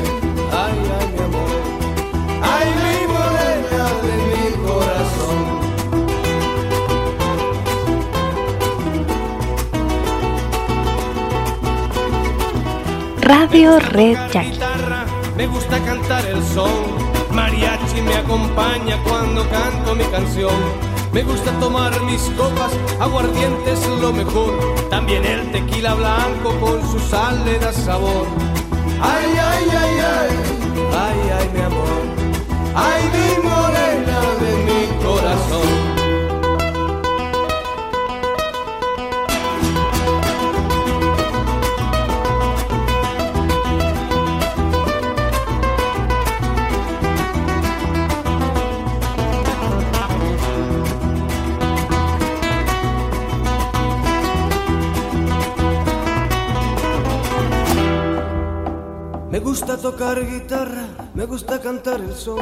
Radio 13.31 13.79
Red 13.79 14.17
Jackie. 14.33 14.59
Me 15.37 15.47
gusta 15.47 15.79
cantar 15.85 16.25
el 16.25 16.43
son 16.43 16.69
mariachi 17.31 18.01
me 18.01 18.13
acompaña 18.15 19.01
cuando 19.05 19.47
canto 19.49 19.95
mi 19.95 20.03
canción. 20.15 20.53
Me 21.13 21.23
gusta 21.23 21.49
tomar 21.57 21.93
mis 22.01 22.23
copas, 22.37 22.73
aguardiente 22.99 23.71
es 23.71 23.87
lo 24.01 24.11
mejor. 24.11 24.51
También 24.89 25.23
el 25.23 25.49
tequila 25.53 25.93
blanco 25.93 26.49
con 26.59 26.81
su 26.91 26.99
sal 26.99 27.45
le 27.45 27.57
da 27.57 27.71
sabor. 27.71 28.27
Ay, 29.01 29.31
ay, 29.51 29.65
ay, 29.81 29.95
ay, 30.17 30.31
ay, 31.05 31.19
ay, 31.37 31.49
mi 31.53 31.61
amor. 31.61 32.01
Ay, 32.75 33.01
mi 33.15 33.47
morena 33.47 34.19
de 34.41 34.51
mi 34.67 35.05
corazón. 35.05 36.00
Me 59.31 59.39
gusta 59.39 59.77
tocar 59.77 60.19
guitarra, 60.29 60.89
me 61.13 61.25
gusta 61.25 61.61
cantar 61.61 62.01
el 62.01 62.13
son. 62.13 62.41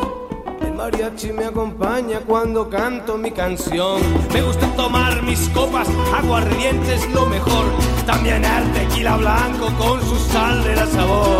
El 0.59 0.73
mariachi 0.73 1.31
me 1.31 1.45
acompaña 1.45 2.21
cuando 2.21 2.67
canto 2.67 3.15
mi 3.15 3.29
canción. 3.29 4.01
Me 4.33 4.41
gusta 4.41 4.67
tomar 4.75 5.21
mis 5.21 5.47
copas, 5.49 5.87
aguardiente 6.17 6.95
es 6.95 7.07
lo 7.13 7.27
mejor. 7.27 7.65
También 8.07 8.43
el 8.43 8.73
tequila 8.73 9.17
blanco 9.17 9.67
con 9.77 10.01
su 10.01 10.15
sal 10.15 10.63
de 10.63 10.75
la 10.75 10.87
sabor. 10.87 11.38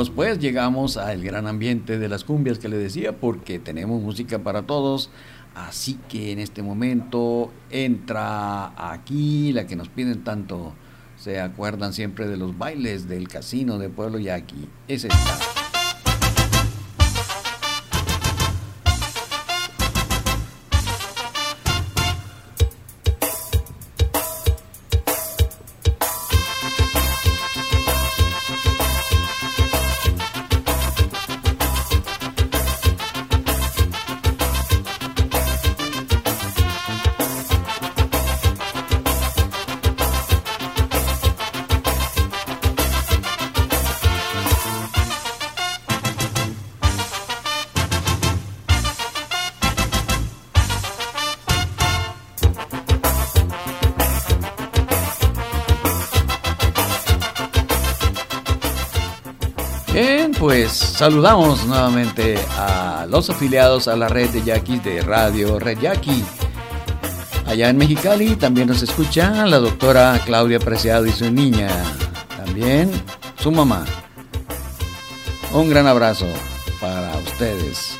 Bien 0.00 0.06
amigos, 0.06 0.16
pues 0.16 0.38
llegamos 0.38 0.96
al 0.96 1.22
gran 1.22 1.46
ambiente 1.46 1.98
de 1.98 2.08
las 2.08 2.24
cumbias 2.24 2.58
que 2.58 2.70
le 2.70 2.78
decía 2.78 3.12
porque 3.20 3.58
tenemos 3.58 4.00
música 4.00 4.38
para 4.38 4.62
todos. 4.62 5.10
Así 5.54 5.98
que 6.08 6.32
en 6.32 6.38
este 6.38 6.62
momento 6.62 7.52
entra 7.68 8.72
aquí 8.92 9.52
la 9.52 9.66
que 9.66 9.76
nos 9.76 9.90
piden 9.90 10.24
tanto. 10.24 10.72
Se 11.18 11.38
acuerdan 11.38 11.92
siempre 11.92 12.28
de 12.28 12.38
los 12.38 12.56
bailes 12.56 13.10
del 13.10 13.28
casino 13.28 13.78
de 13.78 13.90
Pueblo 13.90 14.18
Yaqui. 14.18 14.70
Es 14.88 15.04
esta. 15.04 15.59
Saludamos 61.00 61.64
nuevamente 61.64 62.38
a 62.58 63.06
los 63.08 63.30
afiliados 63.30 63.88
a 63.88 63.96
la 63.96 64.08
red 64.08 64.28
de 64.28 64.42
Yaquis 64.42 64.84
de 64.84 65.00
Radio 65.00 65.58
Red 65.58 65.80
Yaqui. 65.80 66.22
Allá 67.46 67.70
en 67.70 67.78
Mexicali 67.78 68.36
también 68.36 68.68
nos 68.68 68.82
escucha 68.82 69.46
la 69.46 69.60
doctora 69.60 70.20
Claudia 70.26 70.58
Preciado 70.58 71.06
y 71.06 71.12
su 71.12 71.30
niña. 71.30 71.70
También 72.36 72.90
su 73.38 73.50
mamá. 73.50 73.86
Un 75.54 75.70
gran 75.70 75.86
abrazo 75.86 76.26
para 76.82 77.16
ustedes. 77.16 77.96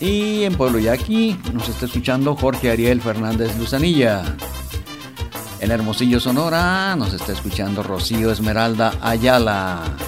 Y 0.00 0.44
en 0.44 0.54
Pueblo 0.54 0.78
Yaqui 0.78 1.38
nos 1.52 1.68
está 1.68 1.84
escuchando 1.84 2.36
Jorge 2.36 2.70
Ariel 2.70 3.02
Fernández 3.02 3.54
Luzanilla. 3.58 4.22
En 5.60 5.70
Hermosillo, 5.70 6.20
Sonora, 6.20 6.96
nos 6.96 7.12
está 7.12 7.32
escuchando 7.32 7.82
Rocío 7.82 8.32
Esmeralda 8.32 8.94
Ayala. 9.02 9.99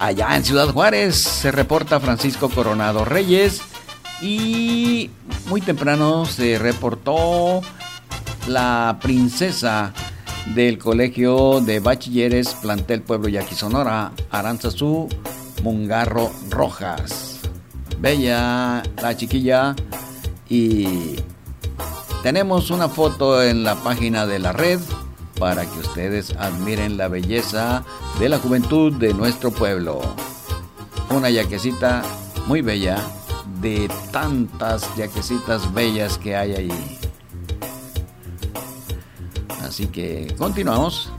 Allá 0.00 0.34
en 0.34 0.46
Ciudad 0.46 0.72
Juárez 0.72 1.14
se 1.14 1.52
reporta 1.52 2.00
Francisco 2.00 2.48
Coronado 2.48 3.04
Reyes 3.04 3.60
y 4.22 5.10
muy 5.46 5.60
temprano 5.60 6.24
se 6.24 6.58
reportó 6.58 7.60
la 8.48 8.98
princesa 9.02 9.92
del 10.54 10.78
Colegio 10.78 11.60
de 11.60 11.80
Bachilleres 11.80 12.54
Plantel 12.54 13.02
Pueblo 13.02 13.28
Yaqui 13.28 13.54
Sonora, 13.54 14.12
Aranzazú 14.30 15.06
Mungarro 15.62 16.30
Rojas. 16.48 17.40
Bella 17.98 18.82
la 19.02 19.16
chiquilla 19.18 19.76
y 20.48 21.16
tenemos 22.22 22.70
una 22.70 22.88
foto 22.88 23.42
en 23.42 23.64
la 23.64 23.74
página 23.74 24.26
de 24.26 24.38
la 24.38 24.52
red 24.52 24.80
para 25.40 25.64
que 25.64 25.78
ustedes 25.78 26.36
admiren 26.38 26.98
la 26.98 27.08
belleza 27.08 27.82
de 28.20 28.28
la 28.28 28.38
juventud 28.38 28.92
de 28.92 29.14
nuestro 29.14 29.50
pueblo. 29.50 30.02
Una 31.08 31.30
yaquecita 31.30 32.02
muy 32.46 32.60
bella 32.60 32.98
de 33.62 33.90
tantas 34.12 34.94
yaquecitas 34.96 35.72
bellas 35.72 36.18
que 36.18 36.36
hay 36.36 36.52
ahí. 36.52 36.98
Así 39.62 39.86
que 39.86 40.34
continuamos. 40.36 41.10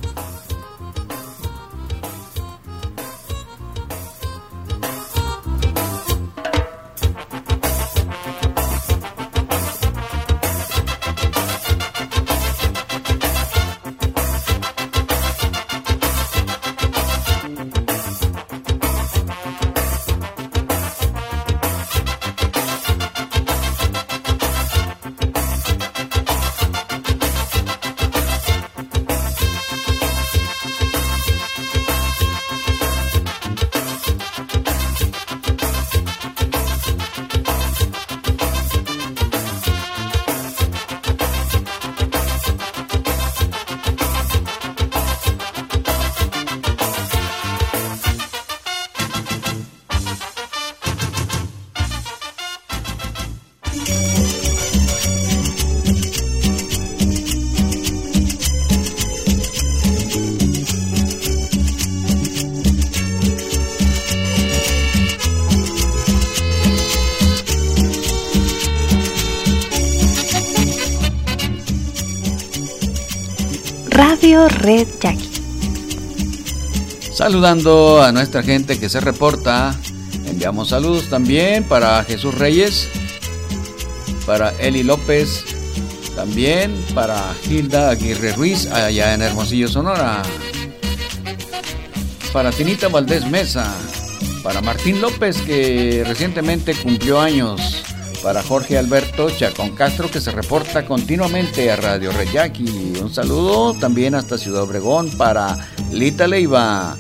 Red 74.38 74.88
Jackie. 75.02 75.30
Saludando 77.14 78.02
a 78.02 78.12
nuestra 78.14 78.42
gente 78.42 78.80
que 78.80 78.88
se 78.88 79.02
reporta. 79.02 79.76
Enviamos 80.26 80.70
saludos 80.70 81.10
también 81.10 81.66
para 81.66 82.02
Jesús 82.06 82.34
Reyes, 82.36 82.88
para 84.26 84.52
Eli 84.60 84.84
López, 84.84 85.44
También 86.16 86.74
para 86.94 87.34
Hilda 87.50 87.90
Aguirre 87.90 88.34
Ruiz, 88.34 88.68
allá 88.68 89.14
en 89.14 89.22
Hermosillo, 89.22 89.68
Sonora. 89.68 90.22
Para 92.34 92.52
Tinita 92.52 92.90
Valdés 92.90 93.26
Mesa. 93.30 93.66
Para 94.44 94.62
Martín 94.62 95.00
López, 95.02 95.42
que 95.42 96.04
recientemente 96.06 96.76
cumplió 96.76 97.20
años. 97.20 97.81
Para 98.24 98.44
Jorge 98.44 98.78
Alberto 98.78 99.30
Chacón 99.30 99.72
Castro, 99.72 100.10
que 100.10 100.22
se 100.22 100.32
reporta 100.32 100.86
continuamente 100.86 101.72
a 101.72 101.76
Radio 101.76 102.12
Reyaki. 102.12 102.94
Un 103.02 103.14
saludo 103.14 103.74
también 103.74 104.16
hasta 104.16 104.38
Ciudad 104.38 104.62
Obregón 104.62 105.10
para 105.18 105.58
Lita 105.92 106.28
Leiva 106.28 106.96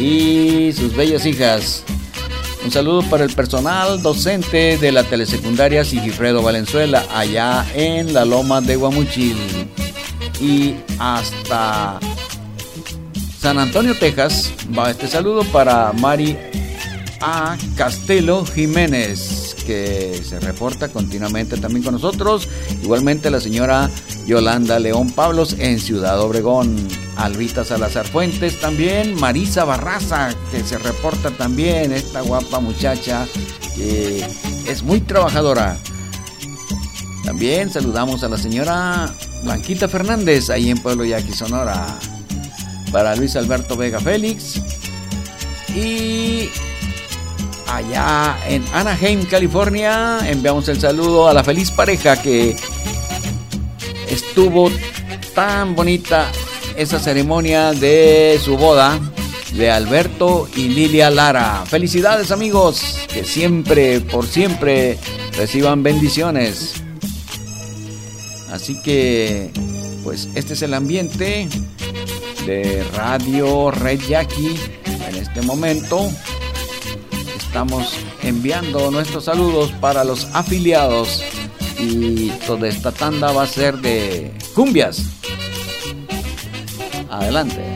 y 0.00 0.72
sus 0.72 0.94
bellas 0.96 1.26
hijas. 1.26 1.84
Un 2.64 2.70
saludo 2.70 3.02
para 3.08 3.24
el 3.24 3.32
personal 3.34 4.02
docente 4.02 4.78
de 4.78 4.92
la 4.92 5.04
telesecundaria 5.04 5.84
Sigifredo 5.84 6.42
Valenzuela, 6.42 7.04
allá 7.14 7.64
en 7.74 8.12
la 8.12 8.24
Loma 8.24 8.60
de 8.60 8.76
Guamuchil. 8.76 9.36
Y 10.40 10.74
hasta 10.98 11.98
San 13.40 13.58
Antonio, 13.58 13.96
Texas, 13.96 14.52
va 14.76 14.90
este 14.90 15.06
saludo 15.06 15.44
para 15.44 15.92
Mari 15.92 16.36
A. 17.20 17.56
Castelo 17.76 18.44
Jiménez, 18.44 19.37
que 19.68 20.22
se 20.24 20.40
reporta 20.40 20.88
continuamente 20.88 21.58
también 21.58 21.84
con 21.84 21.92
nosotros. 21.92 22.48
Igualmente 22.82 23.30
la 23.30 23.38
señora 23.38 23.90
Yolanda 24.26 24.78
León 24.78 25.10
Pablos 25.10 25.56
en 25.58 25.78
Ciudad 25.78 26.18
Obregón. 26.22 26.74
Albita 27.16 27.66
Salazar 27.66 28.06
Fuentes 28.06 28.58
también, 28.60 29.14
Marisa 29.20 29.64
Barraza, 29.64 30.34
que 30.50 30.64
se 30.64 30.78
reporta 30.78 31.32
también, 31.32 31.92
esta 31.92 32.22
guapa 32.22 32.60
muchacha 32.60 33.26
que 33.76 34.24
es 34.66 34.82
muy 34.82 35.02
trabajadora. 35.02 35.76
También 37.24 37.70
saludamos 37.70 38.24
a 38.24 38.30
la 38.30 38.38
señora 38.38 39.12
Blanquita 39.44 39.86
Fernández, 39.86 40.48
ahí 40.48 40.70
en 40.70 40.78
Pueblo 40.78 41.04
Yaqui, 41.04 41.34
Sonora. 41.34 41.98
Para 42.90 43.14
Luis 43.16 43.36
Alberto 43.36 43.76
Vega 43.76 44.00
Félix. 44.00 44.62
Y 45.76 46.48
allá 47.78 48.36
en 48.48 48.64
Anaheim, 48.72 49.24
California, 49.24 50.18
enviamos 50.26 50.68
el 50.68 50.80
saludo 50.80 51.28
a 51.28 51.32
la 51.32 51.44
feliz 51.44 51.70
pareja 51.70 52.20
que 52.20 52.56
estuvo 54.10 54.70
tan 55.34 55.76
bonita 55.76 56.30
esa 56.76 56.98
ceremonia 56.98 57.72
de 57.72 58.40
su 58.42 58.56
boda 58.56 58.98
de 59.52 59.70
Alberto 59.70 60.48
y 60.56 60.68
Lilia 60.68 61.08
Lara. 61.08 61.64
Felicidades 61.66 62.32
amigos, 62.32 63.06
que 63.12 63.24
siempre, 63.24 64.00
por 64.00 64.26
siempre, 64.26 64.98
reciban 65.36 65.84
bendiciones. 65.84 66.82
Así 68.50 68.82
que, 68.82 69.52
pues 70.02 70.28
este 70.34 70.54
es 70.54 70.62
el 70.62 70.74
ambiente 70.74 71.48
de 72.44 72.84
Radio 72.94 73.70
Red 73.70 74.00
Yaqui 74.08 74.56
en 75.08 75.16
este 75.16 75.42
momento. 75.42 76.10
Estamos 77.48 77.94
enviando 78.22 78.90
nuestros 78.90 79.24
saludos 79.24 79.72
para 79.80 80.04
los 80.04 80.26
afiliados 80.34 81.24
y 81.80 82.28
toda 82.46 82.68
esta 82.68 82.92
tanda 82.92 83.32
va 83.32 83.44
a 83.44 83.46
ser 83.46 83.78
de 83.78 84.34
cumbias. 84.54 85.02
Adelante. 87.10 87.67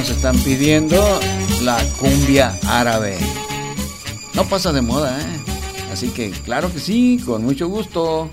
Nos 0.00 0.08
están 0.08 0.38
pidiendo 0.38 0.96
la 1.62 1.76
cumbia 1.98 2.58
árabe. 2.66 3.18
No 4.32 4.46
pasa 4.46 4.72
de 4.72 4.80
moda, 4.80 5.20
¿eh? 5.20 5.40
Así 5.92 6.08
que 6.08 6.30
claro 6.30 6.72
que 6.72 6.80
sí, 6.80 7.20
con 7.26 7.44
mucho 7.44 7.68
gusto. 7.68 8.30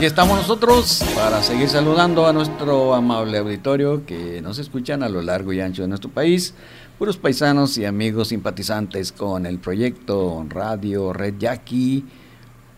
Aquí 0.00 0.06
estamos 0.06 0.38
nosotros 0.38 1.04
para 1.14 1.42
seguir 1.42 1.68
saludando 1.68 2.26
a 2.26 2.32
nuestro 2.32 2.94
amable 2.94 3.36
auditorio 3.36 4.06
que 4.06 4.40
nos 4.40 4.58
escuchan 4.58 5.02
a 5.02 5.10
lo 5.10 5.20
largo 5.20 5.52
y 5.52 5.60
ancho 5.60 5.82
de 5.82 5.88
nuestro 5.88 6.08
país, 6.08 6.54
puros 6.98 7.18
paisanos 7.18 7.76
y 7.76 7.84
amigos 7.84 8.28
simpatizantes 8.28 9.12
con 9.12 9.44
el 9.44 9.58
proyecto 9.58 10.46
Radio 10.48 11.12
Red 11.12 11.34
Yaqui 11.38 12.06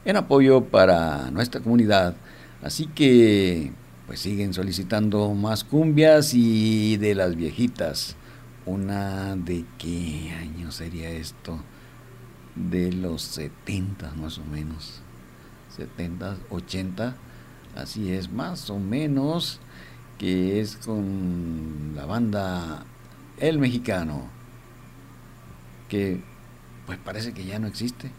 en 0.04 0.16
apoyo 0.16 0.64
para 0.64 1.30
nuestra 1.30 1.60
comunidad. 1.60 2.16
Así 2.60 2.86
que 2.86 3.70
pues 4.08 4.18
siguen 4.18 4.52
solicitando 4.52 5.32
más 5.32 5.62
cumbias 5.62 6.34
y 6.34 6.96
de 6.96 7.14
las 7.14 7.36
viejitas. 7.36 8.16
Una 8.66 9.36
de 9.36 9.64
qué 9.78 10.32
año 10.40 10.72
sería 10.72 11.08
esto? 11.08 11.60
De 12.56 12.90
los 12.90 13.22
70 13.22 14.10
más 14.16 14.38
o 14.38 14.44
menos. 14.44 15.01
70, 15.76 16.36
80, 16.50 17.16
así 17.76 18.12
es, 18.12 18.30
más 18.30 18.70
o 18.70 18.78
menos, 18.78 19.60
que 20.18 20.60
es 20.60 20.76
con 20.76 21.92
la 21.96 22.06
banda 22.06 22.84
El 23.38 23.58
Mexicano, 23.58 24.26
que 25.88 26.20
pues 26.86 26.98
parece 26.98 27.32
que 27.32 27.44
ya 27.44 27.58
no 27.58 27.66
existe. 27.66 28.10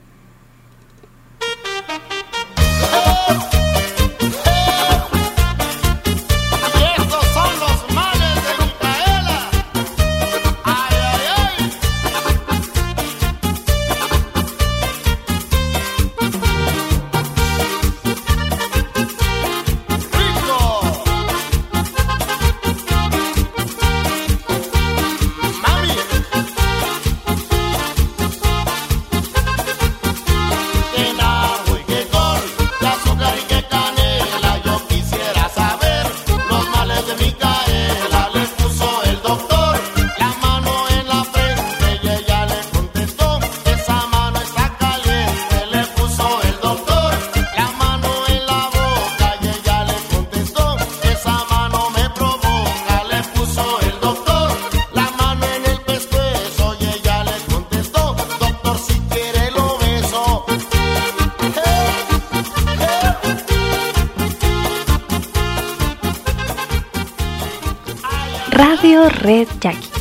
Red 69.09 69.47
Jackie. 69.59 69.92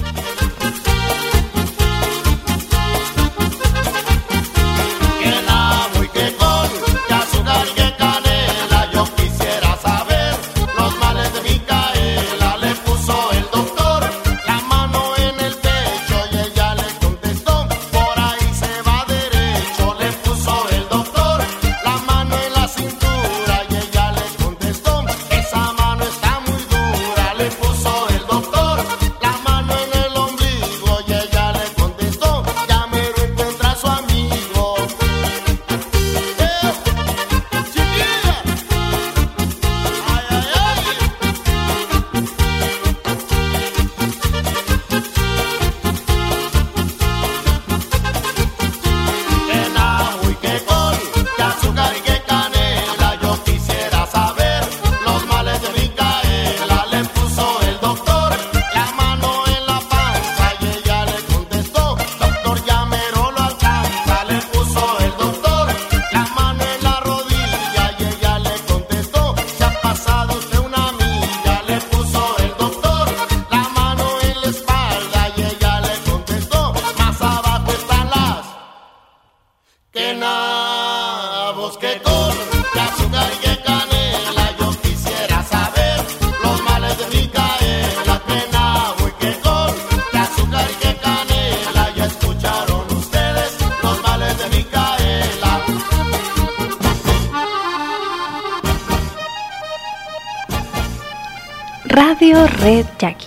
Red 102.63 102.87
Jackie. 102.97 103.27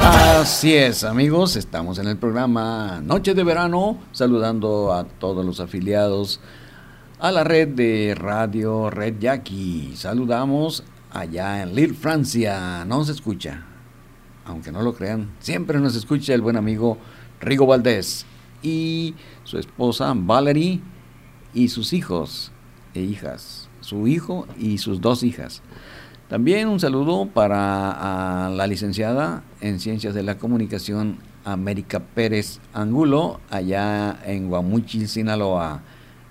Así 0.00 0.74
es, 0.74 1.04
amigos, 1.04 1.54
estamos 1.54 1.96
en 1.98 2.08
el 2.08 2.16
programa 2.16 3.00
Noche 3.04 3.34
de 3.34 3.44
Verano, 3.44 4.00
saludando 4.10 4.92
a 4.92 5.04
todos 5.04 5.46
los 5.46 5.60
afiliados 5.60 6.40
a 7.20 7.30
la 7.30 7.44
red 7.44 7.68
de 7.68 8.16
Radio 8.16 8.90
Red 8.90 9.20
Jackie. 9.20 9.94
Saludamos 9.94 10.82
allá 11.12 11.62
en 11.62 11.76
Lille, 11.76 11.94
Francia. 11.94 12.84
No 12.84 13.04
se 13.04 13.12
escucha, 13.12 13.64
aunque 14.44 14.72
no 14.72 14.82
lo 14.82 14.94
crean, 14.94 15.30
siempre 15.38 15.78
nos 15.78 15.94
escucha 15.94 16.34
el 16.34 16.40
buen 16.40 16.56
amigo 16.56 16.98
Rigo 17.40 17.66
Valdés 17.66 18.26
y 18.60 19.14
su 19.44 19.58
esposa 19.58 20.12
Valerie 20.16 20.80
y 21.54 21.68
sus 21.68 21.92
hijos 21.92 22.50
e 22.92 23.02
hijas, 23.02 23.68
su 23.80 24.08
hijo 24.08 24.48
y 24.58 24.78
sus 24.78 25.00
dos 25.00 25.22
hijas. 25.22 25.62
También 26.32 26.68
un 26.68 26.80
saludo 26.80 27.26
para 27.26 28.48
la 28.48 28.66
licenciada 28.66 29.42
en 29.60 29.78
Ciencias 29.78 30.14
de 30.14 30.22
la 30.22 30.38
Comunicación 30.38 31.18
América 31.44 32.00
Pérez 32.00 32.58
Angulo, 32.72 33.38
allá 33.50 34.18
en 34.24 34.48
Guamuchil, 34.48 35.08
Sinaloa. 35.08 35.82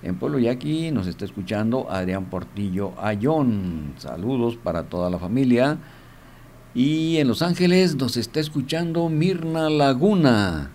En 0.02 0.16
Pueblo 0.16 0.40
Yaqui 0.40 0.90
nos 0.90 1.06
está 1.06 1.24
escuchando 1.26 1.86
Adrián 1.92 2.32
Portillo 2.32 2.94
Ayón. 3.00 3.94
Saludos 3.98 4.58
para 4.58 4.86
toda 4.86 5.12
la 5.12 5.20
familia. 5.20 5.78
Y 6.74 7.18
en 7.18 7.28
Los 7.28 7.44
Ángeles 7.44 7.96
nos 7.96 8.18
está 8.18 8.40
escuchando 8.40 9.08
Mirna 9.08 9.70
Laguna. 9.70 10.72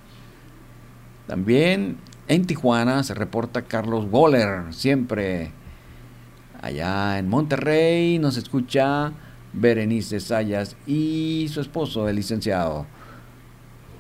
También 1.27 1.97
en 2.29 2.45
Tijuana 2.47 3.03
se 3.03 3.15
reporta 3.15 3.63
Carlos 3.63 4.07
Waller, 4.09 4.73
siempre 4.73 5.51
Allá 6.67 7.21
en 7.21 7.29
Monterrey 7.29 8.19
nos 8.19 8.37
escucha 8.37 9.13
Berenice 9.53 10.19
Sayas 10.19 10.77
y 10.85 11.47
su 11.49 11.61
esposo, 11.61 12.09
el 12.09 12.17
licenciado. 12.17 12.87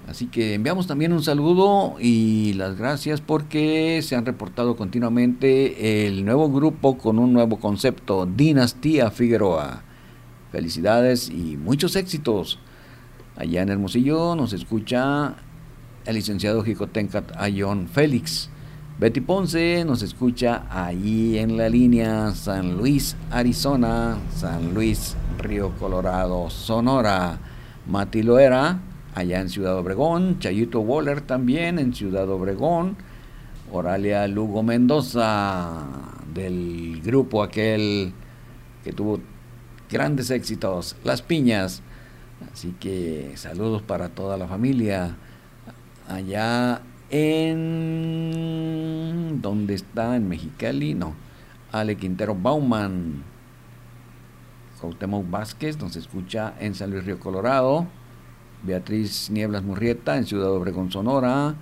Así 0.09 0.27
que 0.27 0.55
enviamos 0.55 0.89
también 0.89 1.13
un 1.13 1.23
saludo 1.23 1.95
y 2.01 2.55
las 2.55 2.77
gracias 2.77 3.21
porque 3.21 4.01
se 4.03 4.17
han 4.17 4.27
reportado 4.27 4.75
continuamente 4.75 6.09
el 6.09 6.25
nuevo 6.25 6.51
grupo 6.51 6.99
con 6.99 7.21
un 7.21 7.33
nuevo 7.33 7.61
concepto, 7.61 8.27
Dinastía 8.27 9.13
Figueroa. 9.13 9.85
Felicidades 10.51 11.31
y 11.31 11.57
muchos 11.57 11.95
éxitos. 11.95 12.59
Allá 13.37 13.63
en 13.63 13.69
Hermosillo 13.69 14.35
nos 14.35 14.53
escucha 14.53 15.37
el 16.05 16.17
licenciado 16.17 16.65
Jicotencat 16.65 17.31
Ayón 17.37 17.87
Félix. 17.87 18.51
Betty 18.99 19.21
Ponce 19.21 19.85
nos 19.85 20.03
escucha 20.03 20.65
ahí 20.71 21.39
en 21.39 21.57
la 21.57 21.69
línea 21.69 22.31
San 22.33 22.77
Luis, 22.77 23.17
Arizona, 23.31 24.19
San 24.35 24.73
Luis, 24.73 25.17
Río 25.39 25.73
Colorado, 25.79 26.49
Sonora. 26.51 27.39
Mati 27.87 28.23
Loera 28.23 28.81
allá 29.15 29.41
en 29.41 29.49
Ciudad 29.49 29.79
Obregón, 29.79 30.39
Chayito 30.41 30.81
Waller 30.81 31.21
también 31.21 31.79
en 31.79 31.95
Ciudad 31.95 32.29
Obregón, 32.29 32.97
Oralia 33.73 34.27
Lugo 34.27 34.63
Mendoza 34.63 35.85
del 36.35 37.01
grupo 37.03 37.43
aquel 37.43 38.13
que 38.85 38.93
tuvo 38.93 39.21
grandes 39.91 40.31
éxitos, 40.31 40.97
Las 41.05 41.23
Piñas. 41.23 41.83
Así 42.53 42.75
que 42.79 43.33
saludos 43.37 43.83
para 43.83 44.11
toda 44.11 44.37
la 44.37 44.47
familia 44.47 45.17
allá 46.09 46.83
en 47.11 48.47
¿dónde 49.43 49.75
está? 49.75 50.17
En 50.17 50.29
Mexicali, 50.29 50.95
no. 50.95 51.15
Ale 51.73 51.97
Quintero 51.97 52.35
Bauman. 52.35 53.23
Cuauhtémoc 54.81 55.31
Vázquez 55.31 55.79
nos 55.81 55.97
escucha 55.97 56.55
en 56.61 56.75
San 56.75 56.91
Luis 56.91 57.05
Río 57.05 57.19
Colorado. 57.19 57.87
Beatriz 58.63 59.31
Nieblas 59.31 59.63
Murrieta 59.63 60.17
en 60.17 60.27
Ciudad 60.27 60.51
Obregón, 60.53 60.91
Sonora. 60.91 61.55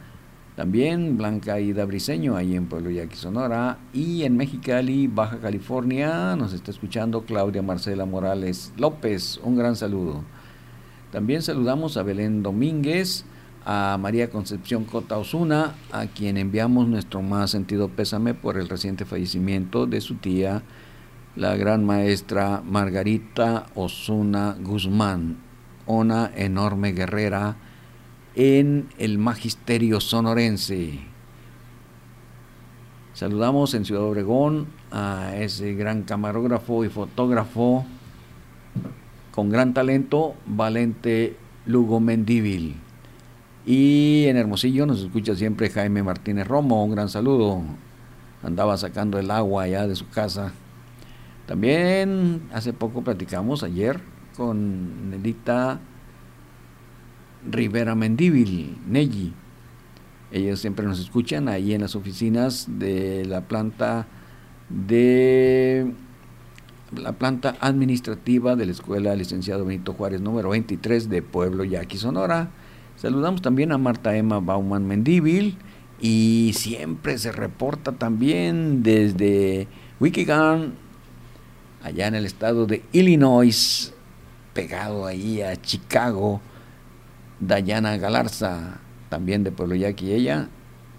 También 0.56 1.16
Blanca 1.16 1.58
Ida 1.58 1.84
Briseño 1.84 2.36
ahí 2.36 2.54
en 2.54 2.66
Pueblo 2.66 2.90
Yaqui, 2.90 3.16
Sonora. 3.16 3.78
Y 3.92 4.22
en 4.22 4.36
Mexicali, 4.36 5.08
Baja 5.08 5.38
California, 5.38 6.36
nos 6.36 6.52
está 6.52 6.70
escuchando 6.70 7.22
Claudia 7.22 7.62
Marcela 7.62 8.06
Morales 8.06 8.72
López. 8.76 9.40
Un 9.42 9.56
gran 9.56 9.74
saludo. 9.74 10.22
También 11.10 11.42
saludamos 11.42 11.96
a 11.96 12.02
Belén 12.02 12.42
Domínguez, 12.42 13.24
a 13.64 13.96
María 14.00 14.30
Concepción 14.30 14.84
Cota 14.84 15.18
Osuna, 15.18 15.74
a 15.92 16.06
quien 16.06 16.36
enviamos 16.36 16.88
nuestro 16.88 17.22
más 17.22 17.50
sentido 17.50 17.88
pésame 17.88 18.34
por 18.34 18.58
el 18.58 18.68
reciente 18.68 19.04
fallecimiento 19.04 19.86
de 19.86 20.00
su 20.00 20.16
tía, 20.16 20.62
la 21.36 21.56
gran 21.56 21.84
maestra 21.84 22.62
Margarita 22.64 23.66
Osuna 23.74 24.56
Guzmán 24.60 25.44
una 25.86 26.30
enorme 26.34 26.92
guerrera 26.92 27.56
en 28.34 28.88
el 28.98 29.18
magisterio 29.18 30.00
sonorense. 30.00 31.00
Saludamos 33.12 33.74
en 33.74 33.84
Ciudad 33.84 34.02
Obregón 34.02 34.66
a 34.90 35.36
ese 35.36 35.74
gran 35.74 36.02
camarógrafo 36.02 36.84
y 36.84 36.88
fotógrafo 36.88 37.84
con 39.30 39.50
gran 39.50 39.74
talento, 39.74 40.34
Valente 40.46 41.36
Lugo 41.66 42.00
Mendíbil. 42.00 42.76
Y 43.66 44.26
en 44.26 44.36
Hermosillo 44.36 44.84
nos 44.84 45.00
escucha 45.00 45.34
siempre 45.34 45.70
Jaime 45.70 46.02
Martínez 46.02 46.46
Romo, 46.46 46.84
un 46.84 46.90
gran 46.92 47.08
saludo. 47.08 47.62
Andaba 48.42 48.76
sacando 48.76 49.18
el 49.18 49.30
agua 49.30 49.62
allá 49.62 49.86
de 49.86 49.96
su 49.96 50.08
casa. 50.10 50.52
También 51.46 52.42
hace 52.52 52.72
poco 52.74 53.02
platicamos 53.02 53.62
ayer 53.62 54.00
con 54.36 55.10
Nelita 55.10 55.80
Rivera 57.50 57.94
Mendíbil, 57.94 58.78
Nelly. 58.86 59.32
Ellos 60.30 60.60
siempre 60.60 60.84
nos 60.84 61.00
escuchan 61.00 61.48
ahí 61.48 61.72
en 61.72 61.80
las 61.80 61.96
oficinas 61.96 62.66
de 62.68 63.24
la 63.24 63.42
planta 63.42 64.06
de 64.68 65.92
la 66.96 67.12
planta 67.12 67.56
administrativa 67.60 68.56
de 68.56 68.66
la 68.66 68.72
Escuela 68.72 69.14
Licenciado 69.14 69.64
Benito 69.64 69.94
Juárez 69.94 70.20
número 70.20 70.50
23 70.50 71.08
de 71.08 71.22
Pueblo 71.22 71.64
Yaqui, 71.64 71.96
Sonora. 71.96 72.50
Saludamos 72.96 73.42
también 73.42 73.72
a 73.72 73.78
Marta 73.78 74.16
Emma 74.16 74.40
Bauman 74.40 74.86
Mendíbil 74.86 75.58
y 76.00 76.52
siempre 76.54 77.18
se 77.18 77.32
reporta 77.32 77.92
también 77.92 78.82
desde 78.82 79.68
Wikigan, 80.00 80.74
allá 81.82 82.06
en 82.06 82.14
el 82.14 82.24
estado 82.24 82.66
de 82.66 82.82
Illinois, 82.92 83.92
pegado 84.52 85.06
ahí 85.06 85.42
a 85.42 85.60
Chicago, 85.60 86.40
Dayana 87.40 87.96
Galarza, 87.96 88.80
también 89.08 89.44
de 89.44 89.52
Pueblo 89.52 89.74
Yaqui, 89.74 90.12
ella 90.12 90.48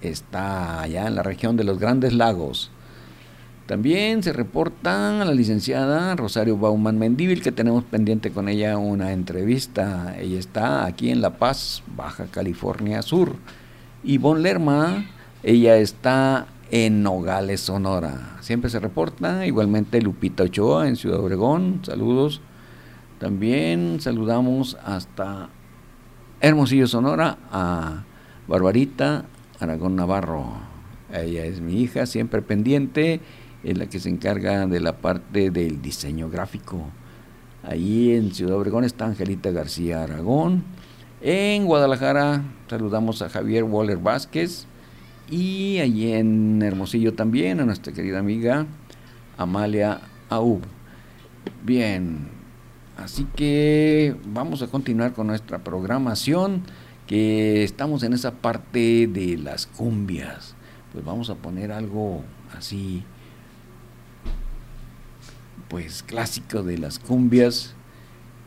está 0.02 0.82
allá 0.82 1.08
en 1.08 1.16
la 1.16 1.24
región 1.24 1.58
de 1.58 1.64
los 1.64 1.80
Grandes 1.80 2.14
Lagos. 2.14 2.72
También 3.66 4.22
se 4.22 4.32
reporta 4.32 5.22
a 5.22 5.26
la 5.26 5.34
licenciada 5.34 6.16
Rosario 6.16 6.56
Bauman 6.56 7.00
Mendíbil, 7.00 7.42
que 7.42 7.52
tenemos 7.52 7.84
pendiente 7.84 8.30
con 8.30 8.48
ella 8.48 8.78
una 8.78 9.12
entrevista. 9.12 10.16
Ella 10.20 10.38
está 10.38 10.86
aquí 10.86 11.10
en 11.10 11.22
La 11.22 11.38
Paz, 11.38 11.82
Baja 11.96 12.26
California 12.26 13.02
Sur. 13.02 13.36
Y 14.04 14.20
Bon 14.20 14.44
Lerma, 14.44 15.06
ella 15.42 15.78
está 15.78 16.46
en 16.70 17.02
Nogales, 17.02 17.62
Sonora. 17.62 18.38
Siempre 18.42 18.70
se 18.70 18.80
reporta. 18.80 19.48
Igualmente 19.48 20.00
Lupita 20.00 20.44
Ochoa 20.44 20.88
en 20.88 20.96
Ciudad 20.96 21.20
Obregón. 21.20 21.80
Saludos. 21.84 22.42
También 23.18 24.00
saludamos 24.00 24.78
hasta 24.86 25.50
Hermosillo, 26.40 26.86
Sonora, 26.86 27.40
a 27.52 28.04
Barbarita 28.48 29.26
Aragón 29.60 29.96
Navarro. 29.96 30.46
Ella 31.12 31.46
es 31.46 31.62
mi 31.62 31.82
hija, 31.82 32.06
siempre 32.06 32.42
pendiente, 32.42 33.22
es 33.66 33.78
la 33.78 33.88
que 33.88 34.00
se 34.00 34.10
encarga 34.10 34.66
de 34.68 34.80
la 34.80 34.98
parte 34.98 35.52
del 35.52 35.82
diseño 35.82 36.30
gráfico. 36.30 36.90
Ahí 37.64 38.14
en 38.14 38.34
Ciudad 38.34 38.56
Obregón 38.56 38.84
está 38.86 39.06
Angelita 39.06 39.52
García 39.52 40.04
Aragón. 40.04 40.64
En 41.22 41.66
Guadalajara 41.66 42.44
saludamos 42.70 43.22
a 43.22 43.30
Javier 43.30 43.64
Waller 43.64 43.98
Vázquez. 43.98 44.68
Y 45.30 45.80
allí 45.80 46.14
en 46.14 46.62
Hermosillo 46.62 47.16
también 47.16 47.60
a 47.60 47.66
nuestra 47.66 47.92
querida 47.92 48.20
amiga 48.20 48.68
Amalia 49.38 50.02
Aub. 50.30 50.62
Bien, 51.64 52.30
Así 52.98 53.26
que 53.36 54.16
vamos 54.26 54.62
a 54.62 54.68
continuar 54.68 55.14
con 55.14 55.28
nuestra 55.28 55.64
programación, 55.64 56.64
que 57.08 57.64
estamos 57.64 58.04
en 58.04 58.14
esa 58.14 58.36
parte 58.36 59.08
de 59.08 59.38
las 59.38 59.68
cumbias. 59.68 60.56
Pues 60.94 61.04
vamos 61.04 61.30
a 61.30 61.36
poner 61.36 61.72
algo 61.72 62.24
así, 62.58 63.04
pues 65.76 66.04
clásico 66.04 66.64
de 66.64 66.78
las 66.78 67.00
cumbias, 67.00 67.74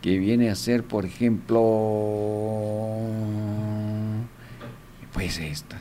que 0.00 0.16
viene 0.16 0.48
a 0.48 0.54
ser, 0.54 0.82
por 0.82 1.04
ejemplo, 1.04 1.60
pues 5.12 5.38
esta. 5.38 5.78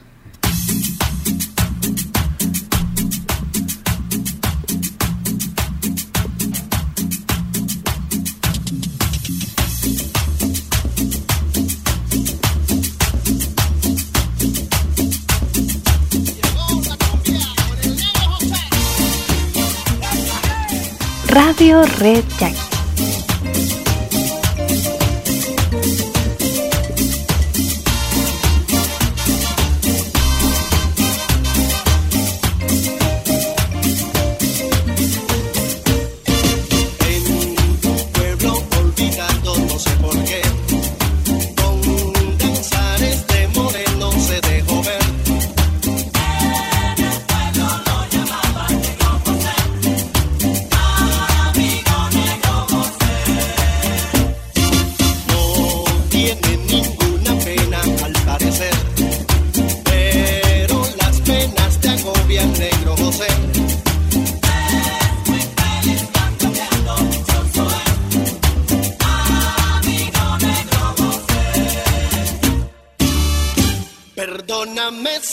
Radio 21.37 21.83
Red 22.01 22.25
Jack. 22.39 22.76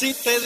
si 0.04 0.12
te 0.12 0.43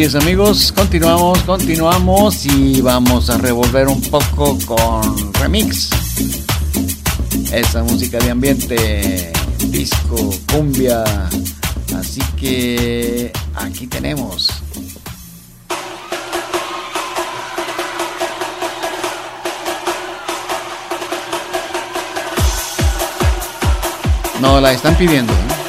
Amigos, 0.00 0.72
continuamos, 0.72 1.40
continuamos 1.40 2.46
y 2.46 2.80
vamos 2.80 3.28
a 3.28 3.36
revolver 3.36 3.86
un 3.86 4.00
poco 4.00 4.58
con 4.64 5.34
remix. 5.34 5.90
Esa 7.52 7.82
música 7.82 8.18
de 8.18 8.30
ambiente, 8.30 9.30
disco, 9.66 10.30
cumbia. 10.50 11.04
Así 11.94 12.22
que 12.38 13.30
aquí 13.54 13.86
tenemos 13.86 14.48
No, 24.40 24.62
la 24.62 24.72
están 24.72 24.96
pidiendo. 24.96 25.34
¿eh? 25.34 25.59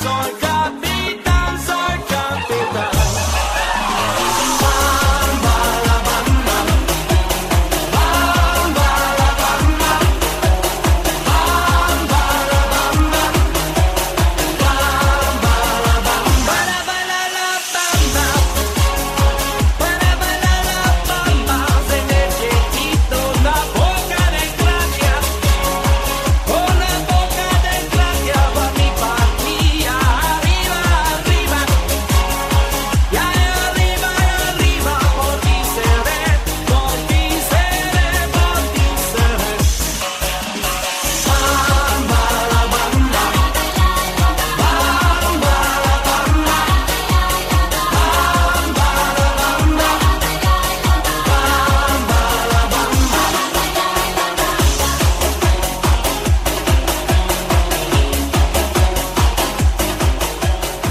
soy 0.00 0.57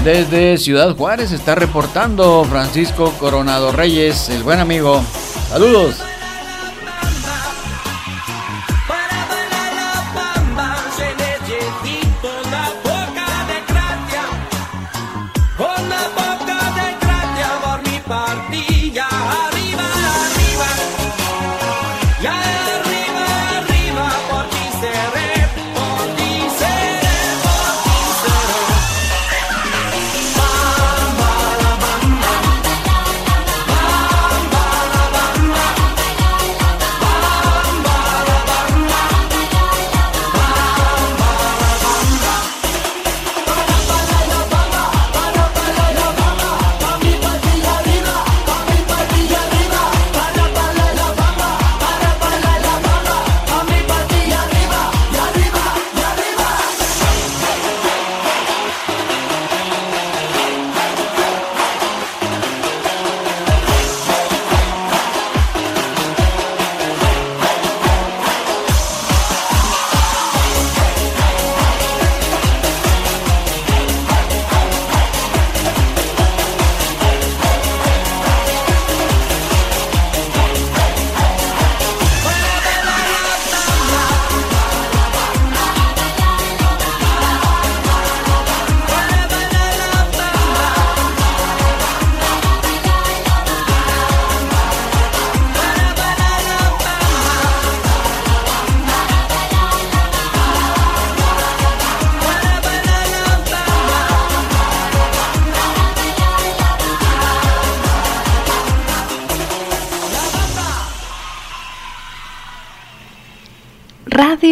Desde 0.08 0.56
Ciudad 0.56 0.96
Juárez 0.96 1.32
está 1.32 1.54
reportando 1.54 2.42
Francisco 2.46 3.12
Coronado 3.20 3.72
Reyes, 3.72 4.30
el 4.30 4.42
buen 4.42 4.58
amigo. 4.58 5.02
Saludos. 5.50 6.07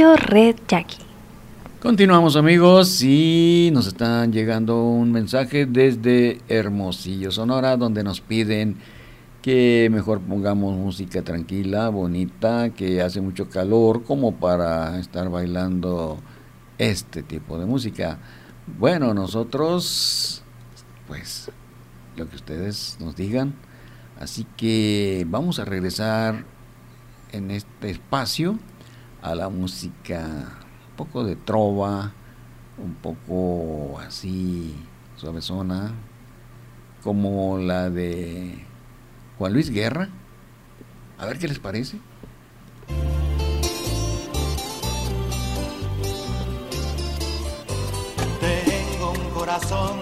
Red 0.05 0.57
Jackie. 0.69 0.99
Continuamos 1.81 2.37
amigos 2.37 3.03
y 3.03 3.71
nos 3.73 3.87
están 3.87 4.31
llegando 4.31 4.85
un 4.85 5.11
mensaje 5.11 5.65
desde 5.65 6.43
Hermosillo, 6.49 7.31
Sonora, 7.31 7.79
donde 7.79 8.05
nos 8.05 8.21
piden 8.21 8.77
que 9.41 9.89
mejor 9.91 10.21
pongamos 10.21 10.77
música 10.77 11.23
tranquila, 11.23 11.89
bonita, 11.89 12.71
que 12.71 13.01
hace 13.01 13.23
mucho 13.23 13.49
calor 13.49 14.05
como 14.05 14.35
para 14.35 14.99
estar 14.99 15.31
bailando 15.31 16.19
este 16.77 17.23
tipo 17.23 17.59
de 17.59 17.65
música. 17.65 18.19
Bueno, 18.79 19.15
nosotros, 19.15 20.43
pues, 21.07 21.51
lo 22.17 22.29
que 22.29 22.37
ustedes 22.37 22.99
nos 23.01 23.17
digan. 23.17 23.55
Así 24.21 24.47
que 24.59 25.27
vamos 25.27 25.59
a 25.59 25.65
regresar 25.65 26.45
en 27.33 27.51
este 27.51 27.91
espacio 27.91 28.59
a 29.27 29.35
la 29.35 29.49
música 29.49 30.21
un 30.91 30.97
poco 30.97 31.25
de 31.25 31.35
trova, 31.35 32.13
un 32.79 32.95
poco 32.95 33.99
así 33.99 34.73
suavezona, 35.17 35.93
como 37.03 37.59
la 37.59 37.91
de 37.91 38.65
Juan 39.37 39.53
Luis 39.53 39.71
Guerra. 39.71 40.09
A 41.19 41.27
ver 41.27 41.41
qué 41.41 41.49
les 41.49 41.59
parece. 41.59 41.99
Tengo 48.41 49.11
un 49.11 49.31
corazón 49.31 49.99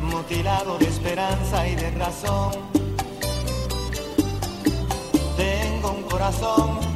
mutilado 0.00 0.78
de 0.78 0.86
esperanza 0.86 1.66
y 1.66 1.74
de 1.74 1.90
razón. 1.90 2.52
Tengo 5.36 5.90
un 5.90 6.02
corazón 6.04 6.95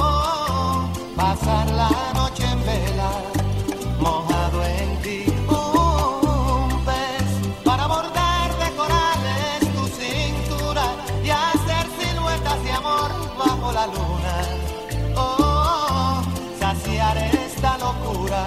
pasar 1.41 1.71
la 1.71 1.89
noche 2.13 2.43
en 2.43 2.59
vela, 2.65 3.11
mojado 3.99 4.63
en 4.63 5.01
ti. 5.01 5.25
Un 5.47 6.85
pez 6.85 7.29
para 7.63 7.87
bordar 7.87 8.49
de 8.59 8.75
corales 8.75 9.59
tu 9.75 9.87
cintura 9.87 10.85
y 11.23 11.29
hacer 11.29 11.85
siluetas 11.99 12.63
de 12.63 12.71
amor 12.71 13.11
bajo 13.37 13.71
la 13.71 13.87
luna. 13.87 14.35
Oh, 15.15 16.21
saciar 16.59 17.17
esta 17.17 17.77
locura, 17.77 18.43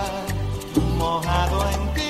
mojado 0.96 1.66
en 1.70 1.94
ti. 1.94 2.02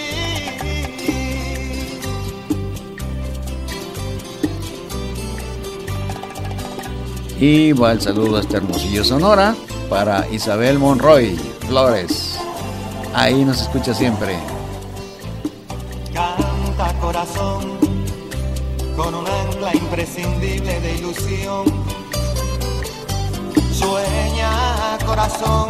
Y 7.41 7.73
va 7.73 7.93
el 7.93 8.01
saludo 8.01 8.37
hasta 8.39 8.57
Hermosillo, 8.59 9.05
Sonora, 9.05 9.55
para 9.89 10.27
Isabel 10.31 10.79
Monroy 10.79 11.37
Flores. 11.67 12.39
Ahí 13.15 13.45
nos 13.45 13.63
escucha 13.63 13.95
siempre. 13.95 14.37
Canta 16.13 16.93
corazón 17.01 17.79
con 18.97 19.15
un 19.15 19.27
ancla 19.27 19.75
imprescindible 19.75 20.81
de 20.81 20.95
ilusión. 20.97 21.65
Sueña 23.73 24.99
corazón, 25.05 25.69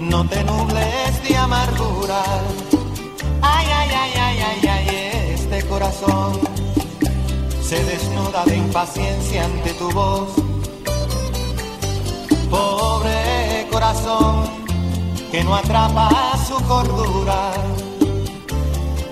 no 0.00 0.26
te 0.28 0.42
nubles 0.44 1.28
de 1.28 1.36
amargura. 1.36 2.22
Ay, 3.42 3.66
ay, 3.72 3.90
ay, 3.94 4.12
ay, 4.16 4.38
ay, 4.40 4.68
ay, 4.68 5.34
este 5.34 5.62
corazón 5.68 6.40
se 7.62 7.82
desnuda 7.84 8.44
de 8.46 8.56
impaciencia 8.56 9.44
ante 9.44 9.74
tu 9.74 9.90
voz. 9.90 10.28
Pobre 12.50 13.66
corazón 13.70 14.44
que 15.30 15.44
no 15.44 15.54
atrapa 15.54 16.08
su 16.46 16.54
cordura. 16.66 17.52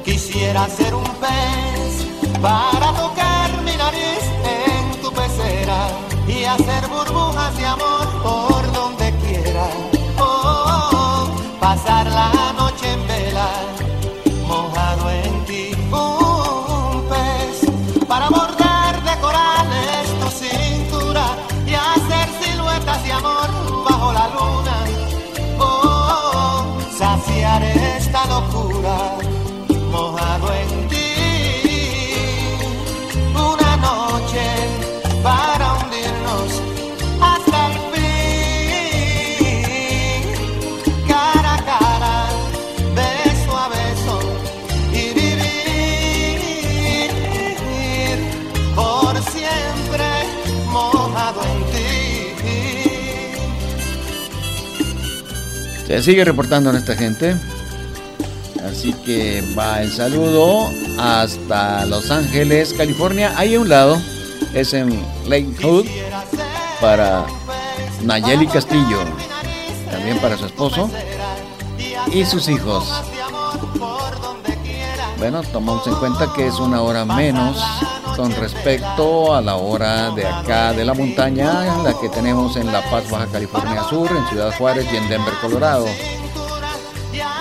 Quisiera 0.05 0.67
ser 0.69 0.95
un 0.95 1.05
pez 1.05 2.07
para 2.41 2.93
tocar 2.93 3.51
mi 3.63 3.77
nariz 3.77 4.23
en 4.45 5.01
tu 5.03 5.13
pecera 5.13 5.89
y 6.27 6.45
hacer 6.45 6.89
burbujas 6.89 7.57
de 7.57 7.67
amor 7.67 8.07
por 8.23 8.56
Se 55.97 56.03
sigue 56.03 56.27
reportando 56.27 56.69
en 56.69 56.77
esta 56.77 56.95
gente. 56.95 57.35
Así 58.71 58.93
que 58.93 59.43
va 59.59 59.81
el 59.81 59.91
saludo 59.91 60.69
hasta 60.99 61.87
Los 61.87 62.11
Ángeles, 62.11 62.75
California. 62.75 63.33
Ahí 63.35 63.55
a 63.55 63.61
un 63.61 63.71
lado 63.71 63.99
es 64.53 64.75
en 64.75 65.03
Lakewood 65.27 65.87
para 66.83 67.25
Nayeli 68.03 68.47
Castillo. 68.47 69.05
También 69.91 70.19
para 70.19 70.37
su 70.37 70.45
esposo 70.45 70.91
y 72.13 72.27
sus 72.27 72.47
hijos. 72.51 72.93
Bueno, 75.17 75.43
tomamos 75.45 75.87
en 75.87 75.95
cuenta 75.95 76.31
que 76.37 76.47
es 76.47 76.59
una 76.59 76.83
hora 76.83 77.07
menos 77.07 77.57
con 78.17 78.35
respecto 78.35 79.35
a 79.35 79.43
la 79.43 79.57
hora 79.57 80.11
de 80.11 80.27
acá 80.27 80.73
de 80.73 80.85
la 80.85 80.95
montaña, 80.95 81.83
la 81.83 81.93
que 82.01 82.09
tenemos 82.09 82.57
en 82.57 82.73
La 82.73 82.83
Paz, 82.91 83.11
Baja 83.11 83.27
California 83.27 83.83
Sur, 83.85 84.11
en 84.11 84.27
Ciudad 84.29 84.57
Juárez 84.57 84.87
y 84.93 84.97
en 84.97 85.09
Denver, 85.09 85.35
Colorado. 85.43 85.87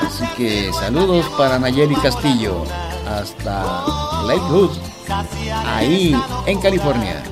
Así 0.05 0.25
que 0.35 0.71
saludos 0.73 1.25
para 1.37 1.57
Nayeli 1.57 1.95
Castillo 1.95 2.63
hasta 3.07 3.85
Lakewood, 4.25 4.71
ahí 5.65 6.15
en 6.45 6.59
California. 6.59 7.23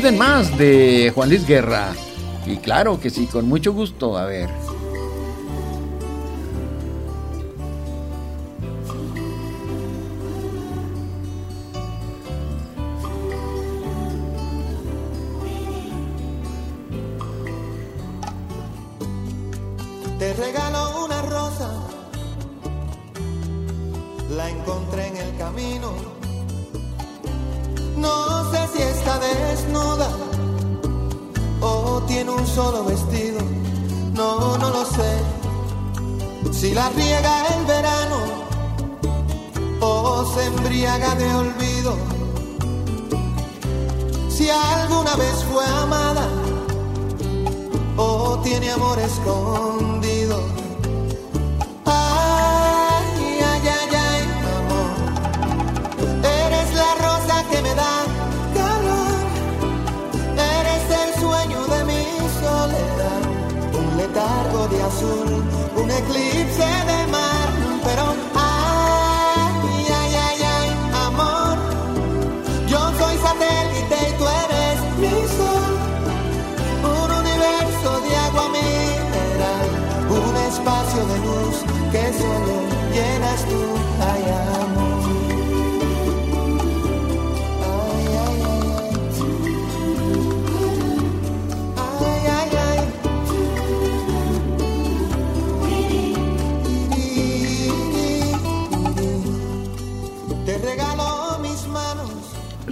Piden 0.00 0.16
más 0.16 0.56
de 0.56 1.12
Juan 1.14 1.28
Luis 1.28 1.46
Guerra. 1.46 1.92
Y 2.46 2.56
claro 2.56 2.98
que 2.98 3.10
sí, 3.10 3.26
con 3.26 3.46
mucho 3.46 3.74
gusto. 3.74 4.16
A 4.16 4.24
ver. 4.24 4.48
amor 48.90 48.98
escondido. 48.98 49.89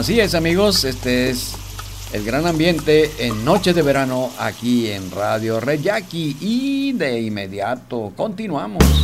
Así 0.00 0.18
es, 0.18 0.34
amigos, 0.34 0.84
este 0.84 1.28
es 1.28 1.52
el 2.14 2.24
gran 2.24 2.46
ambiente 2.46 3.12
en 3.18 3.44
Noche 3.44 3.74
de 3.74 3.82
Verano 3.82 4.30
aquí 4.38 4.90
en 4.90 5.10
Radio 5.10 5.60
Red 5.60 5.80
y 6.10 6.92
de 6.92 7.20
inmediato 7.20 8.10
continuamos. 8.16 8.99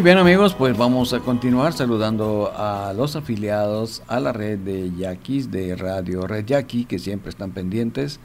Muy 0.00 0.04
bien 0.06 0.16
amigos, 0.16 0.54
pues 0.54 0.78
vamos 0.78 1.12
a 1.12 1.20
continuar 1.20 1.74
saludando 1.74 2.50
a 2.56 2.94
los 2.94 3.16
afiliados 3.16 4.02
a 4.08 4.18
la 4.18 4.32
red 4.32 4.58
de 4.58 4.90
Yaquis 4.96 5.50
de 5.50 5.76
Radio 5.76 6.26
Red 6.26 6.46
Yaqui 6.46 6.86
que 6.86 6.98
siempre 6.98 7.28
están 7.28 7.50
pendientes. 7.50 8.18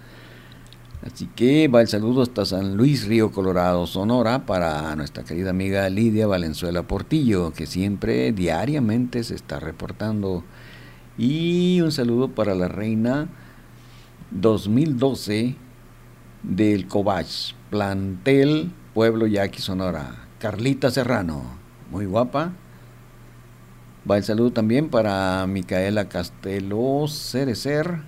Así 1.05 1.27
que 1.35 1.67
va 1.67 1.81
el 1.81 1.89
saludo 1.89 2.21
hasta 2.21 2.45
San 2.45 2.77
Luis 2.77 3.05
Río 3.05 3.33
Colorado, 3.33 3.87
Sonora, 3.87 4.45
para 4.45 4.95
nuestra 4.95 5.25
querida 5.25 5.49
amiga 5.49 5.89
Lidia 5.89 6.27
Valenzuela 6.27 6.83
Portillo, 6.83 7.51
que 7.51 7.65
siempre 7.65 8.31
diariamente 8.31 9.21
se 9.25 9.35
está 9.35 9.59
reportando. 9.59 10.45
Y 11.17 11.81
un 11.81 11.91
saludo 11.91 12.29
para 12.29 12.55
la 12.55 12.69
reina 12.69 13.27
2012 14.31 15.57
del 16.41 16.87
Cobach, 16.87 17.53
plantel 17.69 18.71
Pueblo 18.93 19.27
Yaqui 19.27 19.59
Sonora, 19.59 20.29
Carlita 20.39 20.89
Serrano, 20.89 21.64
muy 21.91 22.05
guapa. 22.05 22.53
Va 24.09 24.17
el 24.17 24.23
saludo 24.23 24.51
también 24.51 24.89
para 24.89 25.45
Micaela 25.47 26.07
Castelo 26.09 27.07
Cerecer, 27.07 28.01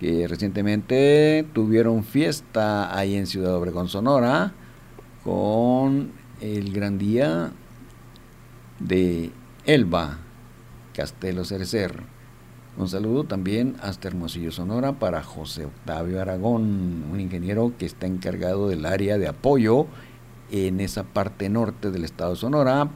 que 0.00 0.26
recientemente 0.26 1.46
tuvieron 1.52 2.02
fiesta 2.04 2.96
ahí 2.96 3.14
en 3.14 3.26
Ciudad 3.26 3.54
Obregón, 3.54 3.88
Sonora, 3.88 4.52
con 5.22 6.10
el 6.40 6.72
gran 6.72 6.98
día 6.98 7.52
de 8.80 9.30
Elba 9.66 10.18
Castelo 10.94 11.44
Cerecer. 11.44 12.02
Un 12.76 12.88
saludo 12.88 13.22
también 13.22 13.76
hasta 13.80 14.08
Hermosillo, 14.08 14.50
Sonora, 14.50 14.94
para 14.94 15.22
José 15.22 15.64
Octavio 15.64 16.20
Aragón, 16.20 17.04
un 17.10 17.20
ingeniero 17.20 17.72
que 17.78 17.86
está 17.86 18.08
encargado 18.08 18.68
del 18.68 18.84
área 18.84 19.16
de 19.16 19.28
apoyo 19.28 19.86
en 20.54 20.80
esa 20.80 21.02
parte 21.02 21.48
norte 21.48 21.90
del 21.90 22.04
estado 22.04 22.30
de 22.30 22.36
Sonora 22.36 22.88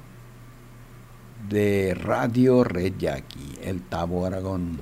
de 1.48 1.94
Radio 1.94 2.62
Red 2.62 2.94
Yaqui, 2.98 3.58
el 3.64 3.82
Tabo 3.82 4.24
Aragón. 4.24 4.78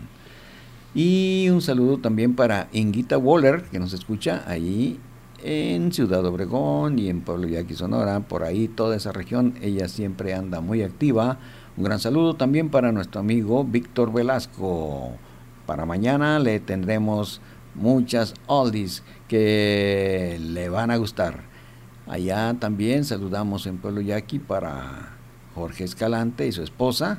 Y 0.94 1.48
un 1.50 1.62
saludo 1.62 1.98
también 1.98 2.36
para 2.36 2.68
Inguita 2.72 3.16
Waller, 3.16 3.62
que 3.62 3.78
nos 3.78 3.94
escucha 3.94 4.44
ahí 4.46 5.00
en 5.42 5.90
Ciudad 5.90 6.24
Obregón 6.26 6.98
y 6.98 7.08
en 7.08 7.22
Pueblo 7.22 7.48
Yaqui, 7.48 7.74
Sonora, 7.74 8.20
por 8.20 8.42
ahí 8.42 8.68
toda 8.68 8.96
esa 8.96 9.10
región, 9.10 9.54
ella 9.62 9.88
siempre 9.88 10.34
anda 10.34 10.60
muy 10.60 10.82
activa. 10.82 11.38
Un 11.78 11.84
gran 11.84 11.98
saludo 11.98 12.34
también 12.34 12.68
para 12.68 12.92
nuestro 12.92 13.20
amigo 13.20 13.64
Víctor 13.64 14.12
Velasco. 14.12 15.12
Para 15.64 15.86
mañana 15.86 16.38
le 16.40 16.60
tendremos 16.60 17.40
muchas 17.74 18.34
oldies 18.46 19.02
que 19.28 20.38
le 20.40 20.68
van 20.68 20.90
a 20.90 20.96
gustar. 20.96 21.55
Allá 22.06 22.54
también 22.58 23.04
saludamos 23.04 23.66
en 23.66 23.78
Pueblo 23.78 24.00
Yaqui 24.00 24.38
para 24.38 25.10
Jorge 25.54 25.84
Escalante 25.84 26.46
y 26.46 26.52
su 26.52 26.62
esposa. 26.62 27.18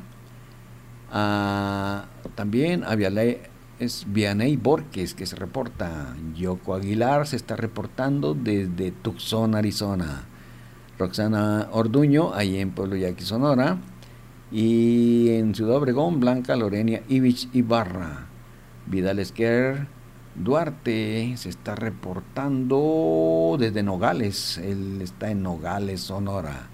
Ah, 1.12 2.06
también 2.36 2.84
a 2.84 2.96
Viale- 2.96 3.42
es 3.80 4.06
Vianey 4.08 4.56
Borges 4.58 5.14
que 5.14 5.26
se 5.26 5.36
reporta. 5.36 6.16
Yoko 6.36 6.74
Aguilar 6.74 7.28
se 7.28 7.36
está 7.36 7.56
reportando 7.56 8.34
desde 8.34 8.92
Tucson, 8.92 9.56
Arizona. 9.56 10.24
Roxana 10.98 11.68
Orduño, 11.72 12.34
ahí 12.34 12.58
en 12.58 12.72
Pueblo 12.72 12.96
Yaqui, 12.96 13.24
Sonora. 13.24 13.78
Y 14.52 15.30
en 15.32 15.54
Ciudad 15.54 15.76
Obregón, 15.76 16.20
Blanca 16.20 16.56
Lorenia 16.56 17.04
Ivich 17.10 17.50
Ibarra. 17.54 18.28
Vidal 18.88 19.20
Esquer 19.20 19.88
Duarte 20.38 21.34
se 21.36 21.50
está 21.50 21.76
reportando 21.76 23.58
desde 23.60 23.82
Nogales. 23.82 24.60
Él 24.60 25.02
está 25.02 25.32
en 25.32 25.42
Nogales, 25.42 26.02
Sonora. 26.02 26.68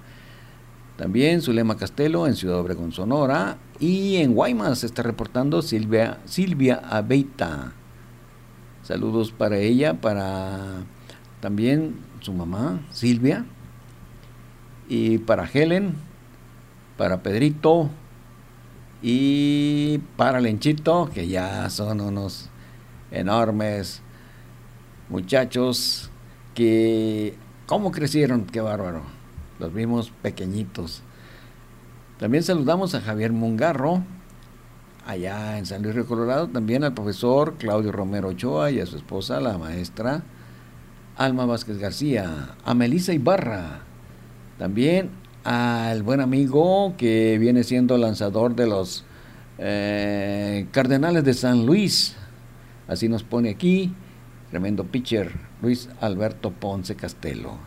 También 0.98 1.42
Zulema 1.42 1.78
Castelo 1.78 2.28
en 2.28 2.36
Ciudad 2.36 2.60
Obregón, 2.60 2.92
Sonora. 2.92 3.58
Y 3.80 4.18
en 4.18 4.34
Guaymas 4.34 4.80
se 4.80 4.86
está 4.86 5.02
reportando 5.02 5.62
Silvia, 5.62 6.20
Silvia 6.26 6.82
Abeita. 6.90 7.74
Saludos 8.84 9.32
para 9.32 9.58
ella, 9.58 10.02
para 10.02 10.84
también 11.40 11.96
su 12.20 12.34
mamá, 12.34 12.82
Silvia. 12.92 13.46
Y 14.90 15.20
para 15.20 15.50
Helen, 15.52 15.96
para 16.98 17.24
Pedrito 17.24 17.90
y 19.02 20.00
para 20.18 20.42
Lenchito, 20.42 21.10
que 21.14 21.28
ya 21.28 21.70
son 21.70 22.02
unos 22.02 22.50
enormes 23.14 24.02
muchachos 25.10 26.10
que, 26.56 27.36
¿cómo 27.66 27.92
crecieron? 27.92 28.46
Qué 28.46 28.60
bárbaro. 28.60 29.04
Los 29.60 29.74
vimos 29.74 30.12
pequeñitos. 30.22 31.04
También 32.20 32.44
saludamos 32.44 32.96
a 32.96 33.02
Javier 33.02 33.32
Mungarro, 33.32 34.04
allá 35.06 35.58
en 35.58 35.66
San 35.66 35.82
Luis 35.84 35.96
Río 35.96 36.06
Colorado, 36.06 36.48
también 36.48 36.84
al 36.84 36.94
profesor 36.94 37.56
Claudio 37.58 37.92
Romero 37.92 38.30
Ochoa 38.30 38.72
y 38.72 38.80
a 38.80 38.86
su 38.86 38.98
esposa, 38.98 39.40
la 39.40 39.58
maestra 39.58 40.24
Alma 41.16 41.46
Vázquez 41.46 41.78
García, 41.78 42.56
a 42.64 42.74
Melissa 42.74 43.14
Ibarra, 43.14 43.82
también 44.58 45.10
al 45.44 46.04
buen 46.04 46.22
amigo 46.22 46.96
que 46.98 47.38
viene 47.40 47.64
siendo 47.64 47.98
lanzador 47.98 48.56
de 48.56 48.68
los 48.68 49.04
eh, 49.58 50.68
Cardenales 50.72 51.24
de 51.24 51.34
San 51.34 51.66
Luis, 51.66 52.16
así 52.88 53.10
nos 53.10 53.24
pone 53.24 53.50
aquí, 53.50 53.94
tremendo 54.50 54.86
pitcher, 54.86 55.32
Luis 55.62 55.90
Alberto 56.02 56.52
Ponce 56.52 56.96
Castelo. 56.96 57.58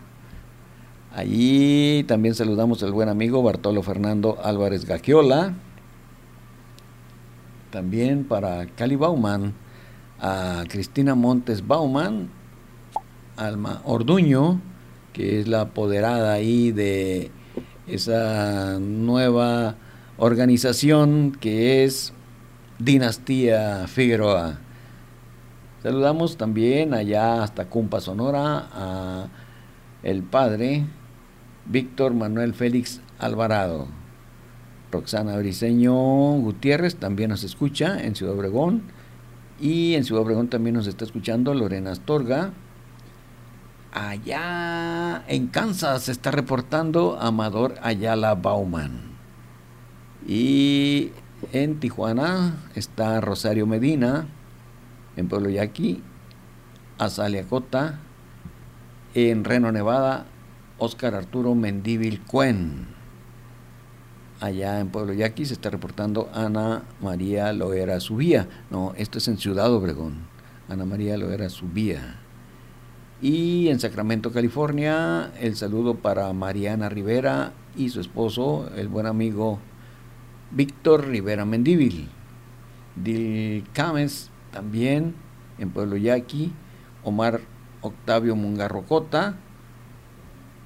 Allí 1.16 2.04
también 2.06 2.34
saludamos 2.34 2.82
al 2.82 2.92
buen 2.92 3.08
amigo 3.08 3.42
Bartolo 3.42 3.82
Fernando 3.82 4.38
Álvarez 4.44 4.84
Gagiola. 4.84 5.54
También 7.70 8.24
para 8.24 8.66
Cali 8.66 8.96
Bauman, 8.96 9.54
a 10.20 10.64
Cristina 10.68 11.14
Montes 11.14 11.66
Bauman, 11.66 12.28
Alma 13.36 13.80
Orduño, 13.84 14.60
que 15.12 15.40
es 15.40 15.48
la 15.48 15.62
apoderada 15.62 16.34
ahí 16.34 16.70
de 16.72 17.30
esa 17.86 18.78
nueva 18.78 19.76
organización 20.18 21.32
que 21.40 21.84
es 21.84 22.12
Dinastía 22.78 23.86
Figueroa. 23.86 24.58
Saludamos 25.86 26.36
también 26.36 26.94
allá 26.94 27.44
hasta 27.44 27.66
Cumpa, 27.66 28.00
Sonora, 28.00 28.66
a 28.72 29.28
el 30.02 30.24
padre 30.24 30.84
Víctor 31.64 32.12
Manuel 32.12 32.54
Félix 32.54 33.00
Alvarado. 33.20 33.86
Roxana 34.90 35.36
Briseño 35.36 35.94
Gutiérrez 36.40 36.96
también 36.96 37.30
nos 37.30 37.44
escucha 37.44 38.02
en 38.02 38.16
Ciudad 38.16 38.34
Obregón. 38.34 38.82
Y 39.60 39.94
en 39.94 40.02
Ciudad 40.02 40.24
Obregón 40.24 40.48
también 40.48 40.74
nos 40.74 40.88
está 40.88 41.04
escuchando 41.04 41.54
Lorena 41.54 41.92
Astorga. 41.92 42.50
Allá 43.92 45.22
en 45.28 45.46
Kansas 45.46 46.02
se 46.02 46.10
está 46.10 46.32
reportando 46.32 47.16
Amador 47.20 47.76
Ayala 47.80 48.34
Bauman. 48.34 49.02
Y 50.26 51.12
en 51.52 51.78
Tijuana 51.78 52.56
está 52.74 53.20
Rosario 53.20 53.68
Medina. 53.68 54.26
En 55.16 55.28
Pueblo 55.28 55.48
Yaqui, 55.50 56.02
Azalia 56.98 57.44
Cota. 57.44 58.00
En 59.14 59.44
Reno, 59.44 59.72
Nevada, 59.72 60.26
Oscar 60.78 61.14
Arturo 61.14 61.54
Mendívil 61.54 62.20
Cuen. 62.20 62.86
Allá 64.40 64.80
en 64.80 64.88
Pueblo 64.88 65.14
Yaqui 65.14 65.46
se 65.46 65.54
está 65.54 65.70
reportando 65.70 66.28
Ana 66.34 66.82
María 67.00 67.50
Loera 67.54 67.98
Subía. 68.00 68.46
No, 68.70 68.92
esto 68.96 69.16
es 69.16 69.28
en 69.28 69.38
Ciudad 69.38 69.72
Obregón. 69.72 70.26
Ana 70.68 70.84
María 70.84 71.16
Loera 71.16 71.48
Subía. 71.48 72.20
Y 73.22 73.68
en 73.68 73.80
Sacramento, 73.80 74.30
California, 74.30 75.32
el 75.40 75.56
saludo 75.56 75.94
para 75.94 76.30
Mariana 76.34 76.90
Rivera 76.90 77.54
y 77.74 77.88
su 77.88 78.00
esposo, 78.00 78.70
el 78.76 78.88
buen 78.88 79.06
amigo 79.06 79.58
Víctor 80.50 81.06
Rivera 81.06 81.46
Mendívil. 81.46 82.10
Dil 82.94 83.64
Cames 83.72 84.30
también 84.56 85.14
en 85.58 85.70
Pueblo 85.70 85.98
Yaqui. 85.98 86.50
Omar 87.04 87.40
Octavio 87.82 88.34
Mungarrocota. 88.36 89.36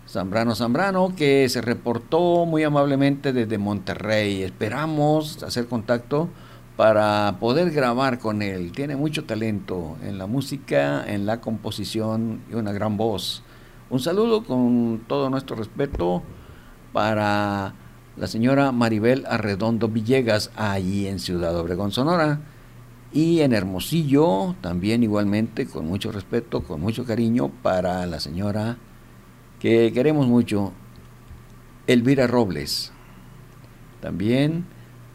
Zambrano 0.09 0.55
Zambrano, 0.55 1.15
que 1.17 1.49
se 1.49 1.61
reportó 1.61 2.47
muy 2.47 2.62
amablemente 2.62 3.33
desde 3.33 3.59
Monterrey. 3.59 4.45
Esperamos 4.45 5.43
hacer 5.43 5.67
contacto 5.67 6.29
para 6.77 7.37
poder 7.41 7.73
grabar 7.73 8.21
con 8.21 8.43
él. 8.43 8.71
Tiene 8.71 8.95
mucho 8.95 9.25
talento 9.25 9.97
en 10.05 10.19
la 10.19 10.27
música, 10.27 11.05
en 11.05 11.27
la 11.27 11.41
composición 11.41 12.43
y 12.49 12.55
una 12.55 12.73
gran 12.73 12.97
voz. 12.97 13.43
Un 13.91 13.99
saludo 13.99 14.45
con 14.45 15.03
todo 15.09 15.31
nuestro 15.31 15.57
respeto 15.57 16.23
para 16.93 17.75
la 18.17 18.27
señora 18.29 18.71
Maribel 18.71 19.27
Arredondo 19.27 19.89
Villegas, 19.89 20.53
allí 20.55 21.09
en 21.09 21.19
Ciudad 21.19 21.57
Obregón, 21.59 21.91
Sonora. 21.91 22.41
Y 23.12 23.41
en 23.41 23.53
Hermosillo, 23.53 24.55
también 24.61 25.03
igualmente, 25.03 25.66
con 25.66 25.87
mucho 25.87 26.12
respeto, 26.12 26.62
con 26.62 26.81
mucho 26.81 27.05
cariño, 27.05 27.51
para 27.62 28.07
la 28.07 28.20
señora 28.20 28.78
que 29.59 29.93
queremos 29.93 30.27
mucho, 30.27 30.73
Elvira 31.87 32.27
Robles. 32.27 32.93
También 34.01 34.65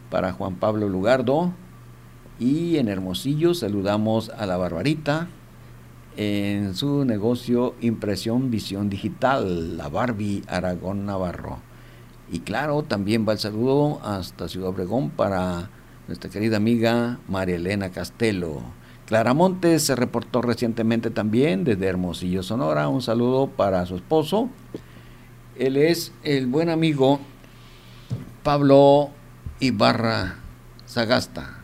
para 0.10 0.34
Juan 0.34 0.56
Pablo 0.56 0.90
Lugardo. 0.90 1.54
Y 2.38 2.78
en 2.78 2.90
Hermosillo 2.90 3.54
saludamos 3.54 4.30
a 4.30 4.46
la 4.46 4.58
Barbarita 4.58 5.30
en 6.18 6.76
su 6.76 7.06
negocio 7.06 7.76
Impresión 7.82 8.52
Visión 8.52 8.90
Digital, 8.90 9.78
la 9.78 9.90
Barbie 9.90 10.44
Aragón 10.48 11.06
Navarro. 11.06 11.60
Y 12.32 12.40
claro, 12.40 12.84
también 12.84 13.26
va 13.28 13.34
el 13.34 13.40
saludo 13.40 14.02
hasta 14.04 14.50
Ciudad 14.50 14.70
Obregón 14.70 15.10
para 15.12 15.70
nuestra 16.08 16.30
querida 16.30 16.58
amiga 16.58 17.20
María 17.28 17.56
Elena 17.56 17.90
Castelo. 17.90 18.62
Clara 19.06 19.34
Montes 19.34 19.84
se 19.84 19.96
reportó 19.96 20.42
recientemente 20.42 21.10
también 21.10 21.64
desde 21.64 21.88
Hermosillo, 21.88 22.44
Sonora. 22.44 22.88
Un 22.88 23.02
saludo 23.02 23.48
para 23.48 23.86
su 23.86 23.96
esposo. 23.96 24.50
Él 25.58 25.78
es 25.78 26.12
el 26.24 26.48
buen 26.48 26.70
amigo 26.70 27.20
Pablo 28.44 29.10
Ibarra 29.60 30.38
Sagasta. 30.86 31.60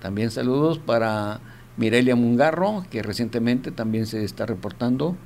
También 0.00 0.30
saludos 0.30 0.78
para 0.78 1.40
Mirelia 1.76 2.16
Mungarro, 2.16 2.84
que 2.90 3.02
recientemente 3.02 3.70
también 3.70 4.06
se 4.06 4.24
está 4.24 4.46
reportando. 4.46 5.16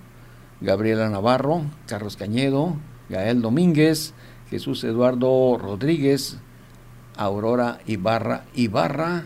Gabriela 0.61 1.09
Navarro, 1.09 1.63
Carlos 1.87 2.17
Cañedo, 2.17 2.77
Gael 3.09 3.43
Domínguez, 3.43 4.15
Jesús 4.51 4.85
Eduardo 4.85 5.59
Rodríguez, 5.59 6.39
Aurora 7.17 7.79
Ibarra 7.87 8.45
Ibarra, 8.55 9.25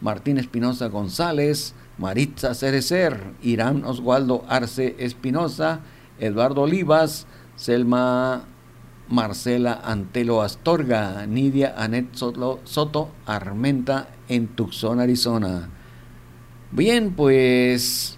Martín 0.00 0.38
Espinosa 0.38 0.88
González, 0.88 1.74
Maritza 1.98 2.54
Cerecer, 2.54 3.34
Irán 3.42 3.84
Oswaldo 3.84 4.44
Arce 4.48 4.96
Espinosa, 4.98 5.80
Eduardo 6.18 6.62
Olivas, 6.62 7.26
Selma 7.56 8.44
Marcela 9.08 9.80
Antelo 9.84 10.40
Astorga, 10.40 11.26
Nidia 11.26 11.74
Anet 11.76 12.14
Soto, 12.14 13.10
Armenta 13.26 14.08
en 14.28 14.46
Tucson, 14.48 15.00
Arizona. 15.00 15.68
Bien, 16.70 17.12
pues 17.12 18.16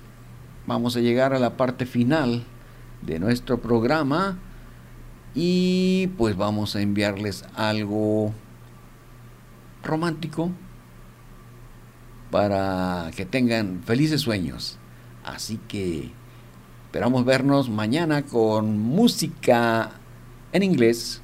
vamos 0.66 0.96
a 0.96 1.00
llegar 1.00 1.32
a 1.32 1.38
la 1.38 1.56
parte 1.56 1.86
final 1.86 2.44
de 3.00 3.18
nuestro 3.18 3.60
programa 3.60 4.38
y 5.34 6.08
pues 6.18 6.36
vamos 6.36 6.76
a 6.76 6.82
enviarles 6.82 7.44
algo 7.54 8.34
romántico 9.82 10.50
para 12.30 13.10
que 13.14 13.26
tengan 13.26 13.82
felices 13.84 14.22
sueños. 14.22 14.78
Así 15.24 15.58
que 15.68 16.10
esperamos 16.86 17.24
vernos 17.24 17.68
mañana 17.68 18.22
con 18.22 18.78
música 18.78 19.92
en 20.52 20.62
inglés, 20.62 21.22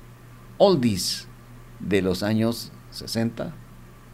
oldies 0.59 1.27
de 1.81 2.03
los 2.03 2.23
años 2.23 2.73
60, 2.91 3.53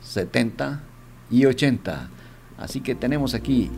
70 0.01 0.83
y 1.31 1.47
80. 1.47 2.11
Así 2.59 2.81
que 2.81 2.95
tenemos 2.95 3.35
aquí 3.35 3.71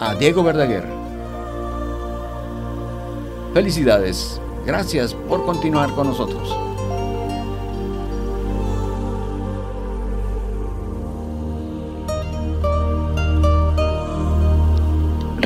a 0.00 0.14
Diego 0.14 0.42
Verdaguer. 0.42 0.84
Felicidades. 3.54 4.40
Gracias 4.66 5.14
por 5.14 5.44
continuar 5.44 5.94
con 5.94 6.06
nosotros. 6.06 6.71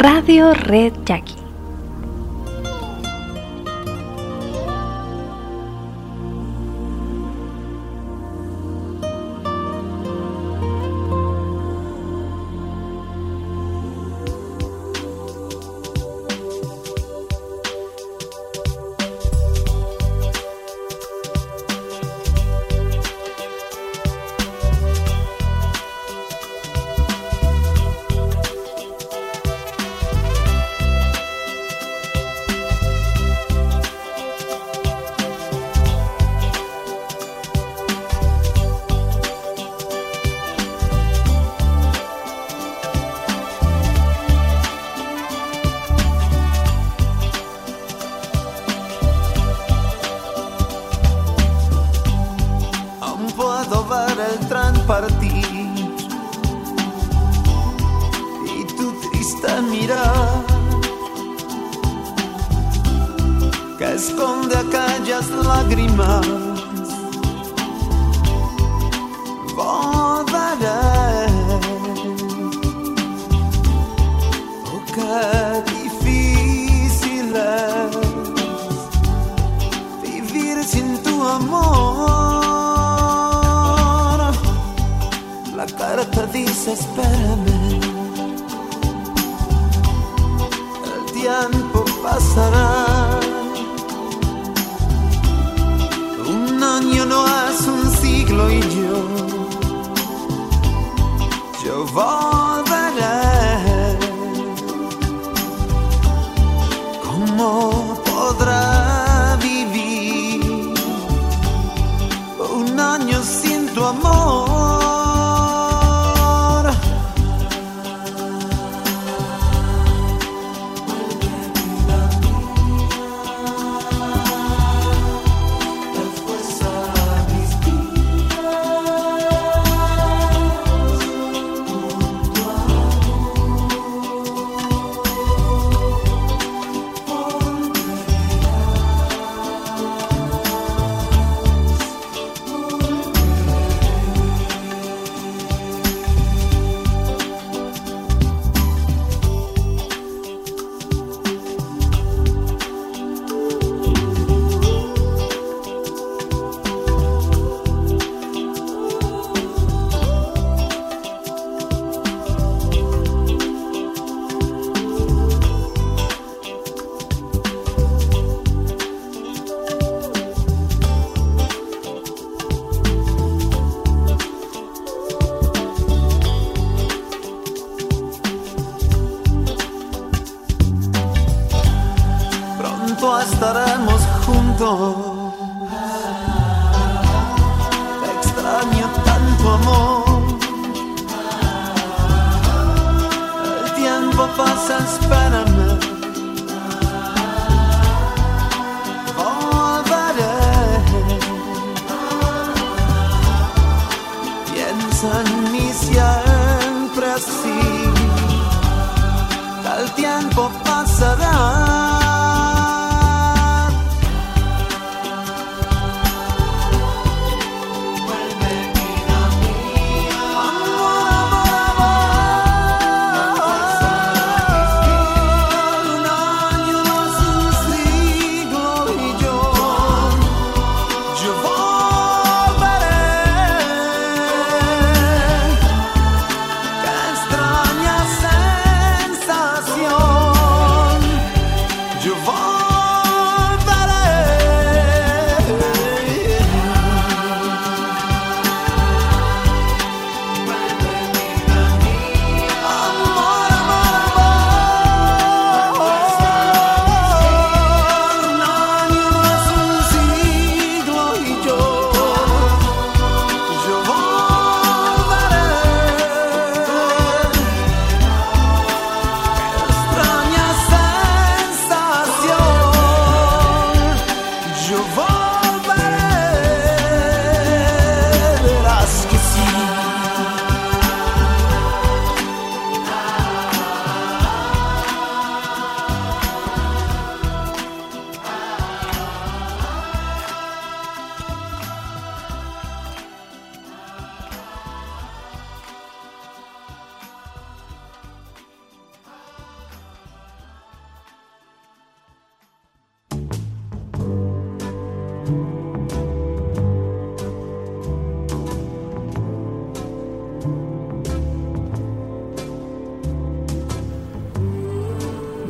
Radio 0.07 0.53
Red 0.53 1.05
Jackie. 1.05 1.46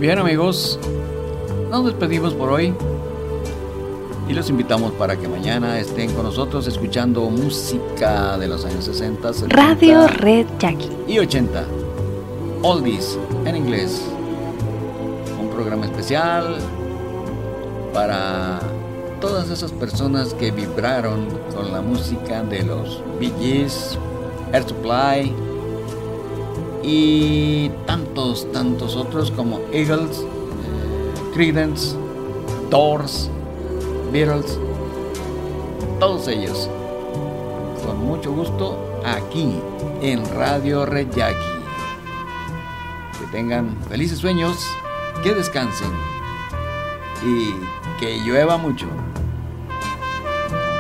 Bien 0.06 0.20
amigos, 0.20 0.78
nos 1.68 1.84
despedimos 1.84 2.32
por 2.32 2.48
hoy 2.50 2.72
y 4.28 4.34
los 4.34 4.48
invitamos 4.48 4.92
para 4.92 5.16
que 5.16 5.26
mañana 5.26 5.80
estén 5.80 6.14
con 6.14 6.22
nosotros 6.22 6.68
escuchando 6.68 7.28
música 7.28 8.38
de 8.38 8.46
los 8.46 8.64
años 8.64 8.84
60, 8.84 9.32
70 9.32 9.56
Radio 9.56 10.06
Red 10.06 10.46
Jackie. 10.60 10.92
y 11.08 11.18
80. 11.18 11.64
Oldies 12.62 13.18
en 13.46 13.56
inglés. 13.56 14.00
Un 15.40 15.50
programa 15.50 15.86
especial 15.86 16.58
para 17.92 18.60
todas 19.20 19.50
esas 19.50 19.72
personas 19.72 20.34
que 20.34 20.52
vibraron 20.52 21.26
con 21.52 21.72
la 21.72 21.80
música 21.80 22.44
de 22.44 22.62
los 22.62 23.02
Bee 23.18 23.32
Gees, 23.40 23.98
Air 24.52 24.68
Supply 24.68 25.45
y 26.86 27.68
tantos, 27.84 28.50
tantos 28.52 28.94
otros 28.94 29.32
como 29.32 29.60
Eagles, 29.72 30.24
Creedence, 31.34 31.96
Doors, 32.70 33.28
Beatles, 34.12 34.56
todos 35.98 36.28
ellos. 36.28 36.70
Con 37.84 38.06
mucho 38.06 38.32
gusto 38.32 39.00
aquí 39.04 39.60
en 40.00 40.24
Radio 40.36 40.86
Red 40.86 41.08
Jackie. 41.10 41.36
Que 43.18 43.26
tengan 43.32 43.76
felices 43.88 44.18
sueños, 44.18 44.56
que 45.24 45.34
descansen 45.34 45.90
y 47.24 47.52
que 47.98 48.20
llueva 48.20 48.58
mucho. 48.58 48.86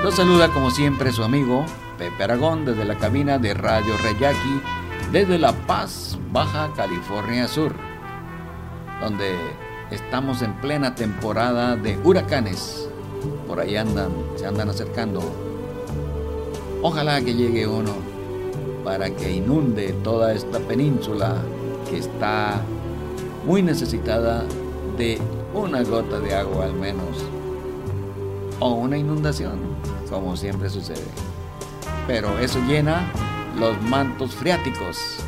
Los 0.04 0.14
saluda 0.14 0.52
como 0.52 0.70
siempre 0.70 1.10
su 1.10 1.24
amigo 1.24 1.64
Pepe 1.98 2.22
Aragón 2.22 2.64
desde 2.64 2.84
la 2.84 2.96
cabina 2.96 3.38
de 3.38 3.54
Radio 3.54 3.96
Red 3.96 4.18
Jackie 4.20 4.62
desde 5.16 5.38
La 5.38 5.54
Paz, 5.66 6.18
Baja 6.30 6.70
California 6.76 7.48
Sur, 7.48 7.72
donde 9.00 9.34
estamos 9.90 10.42
en 10.42 10.52
plena 10.60 10.94
temporada 10.94 11.74
de 11.74 11.98
huracanes. 12.04 12.86
Por 13.46 13.58
ahí 13.58 13.76
andan, 13.76 14.10
se 14.36 14.44
andan 14.44 14.68
acercando. 14.68 15.22
Ojalá 16.82 17.22
que 17.22 17.32
llegue 17.32 17.66
uno 17.66 17.92
para 18.84 19.08
que 19.08 19.32
inunde 19.32 19.94
toda 20.04 20.34
esta 20.34 20.58
península 20.58 21.36
que 21.88 21.96
está 21.96 22.60
muy 23.46 23.62
necesitada 23.62 24.44
de 24.98 25.18
una 25.54 25.82
gota 25.82 26.20
de 26.20 26.34
agua 26.34 26.66
al 26.66 26.74
menos 26.74 27.24
o 28.60 28.74
una 28.74 28.98
inundación, 28.98 29.60
como 30.10 30.36
siempre 30.36 30.68
sucede. 30.68 31.08
Pero 32.06 32.38
eso 32.38 32.60
llena 32.68 33.10
los 33.58 33.80
mantos 33.82 34.34
freáticos 34.34 35.18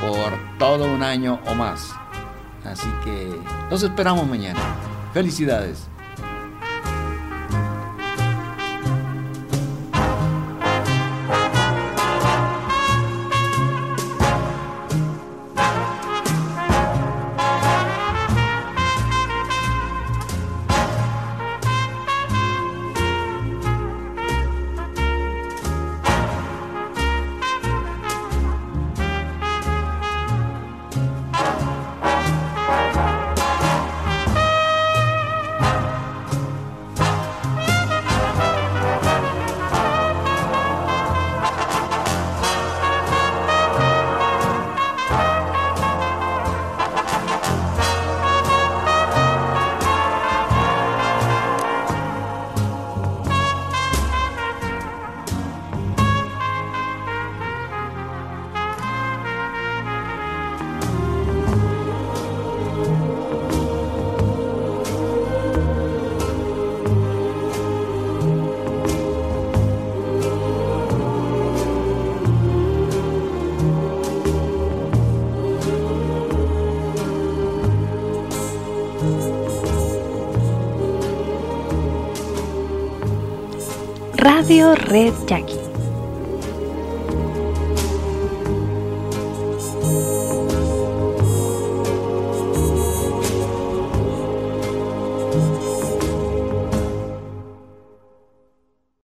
por 0.00 0.58
todo 0.58 0.92
un 0.92 1.02
año 1.02 1.40
o 1.46 1.54
más. 1.54 1.94
Así 2.64 2.88
que 3.04 3.34
los 3.70 3.82
esperamos 3.82 4.26
mañana. 4.26 4.60
Felicidades. 5.12 5.88
Red 84.90 85.28
Jackie. 85.28 85.47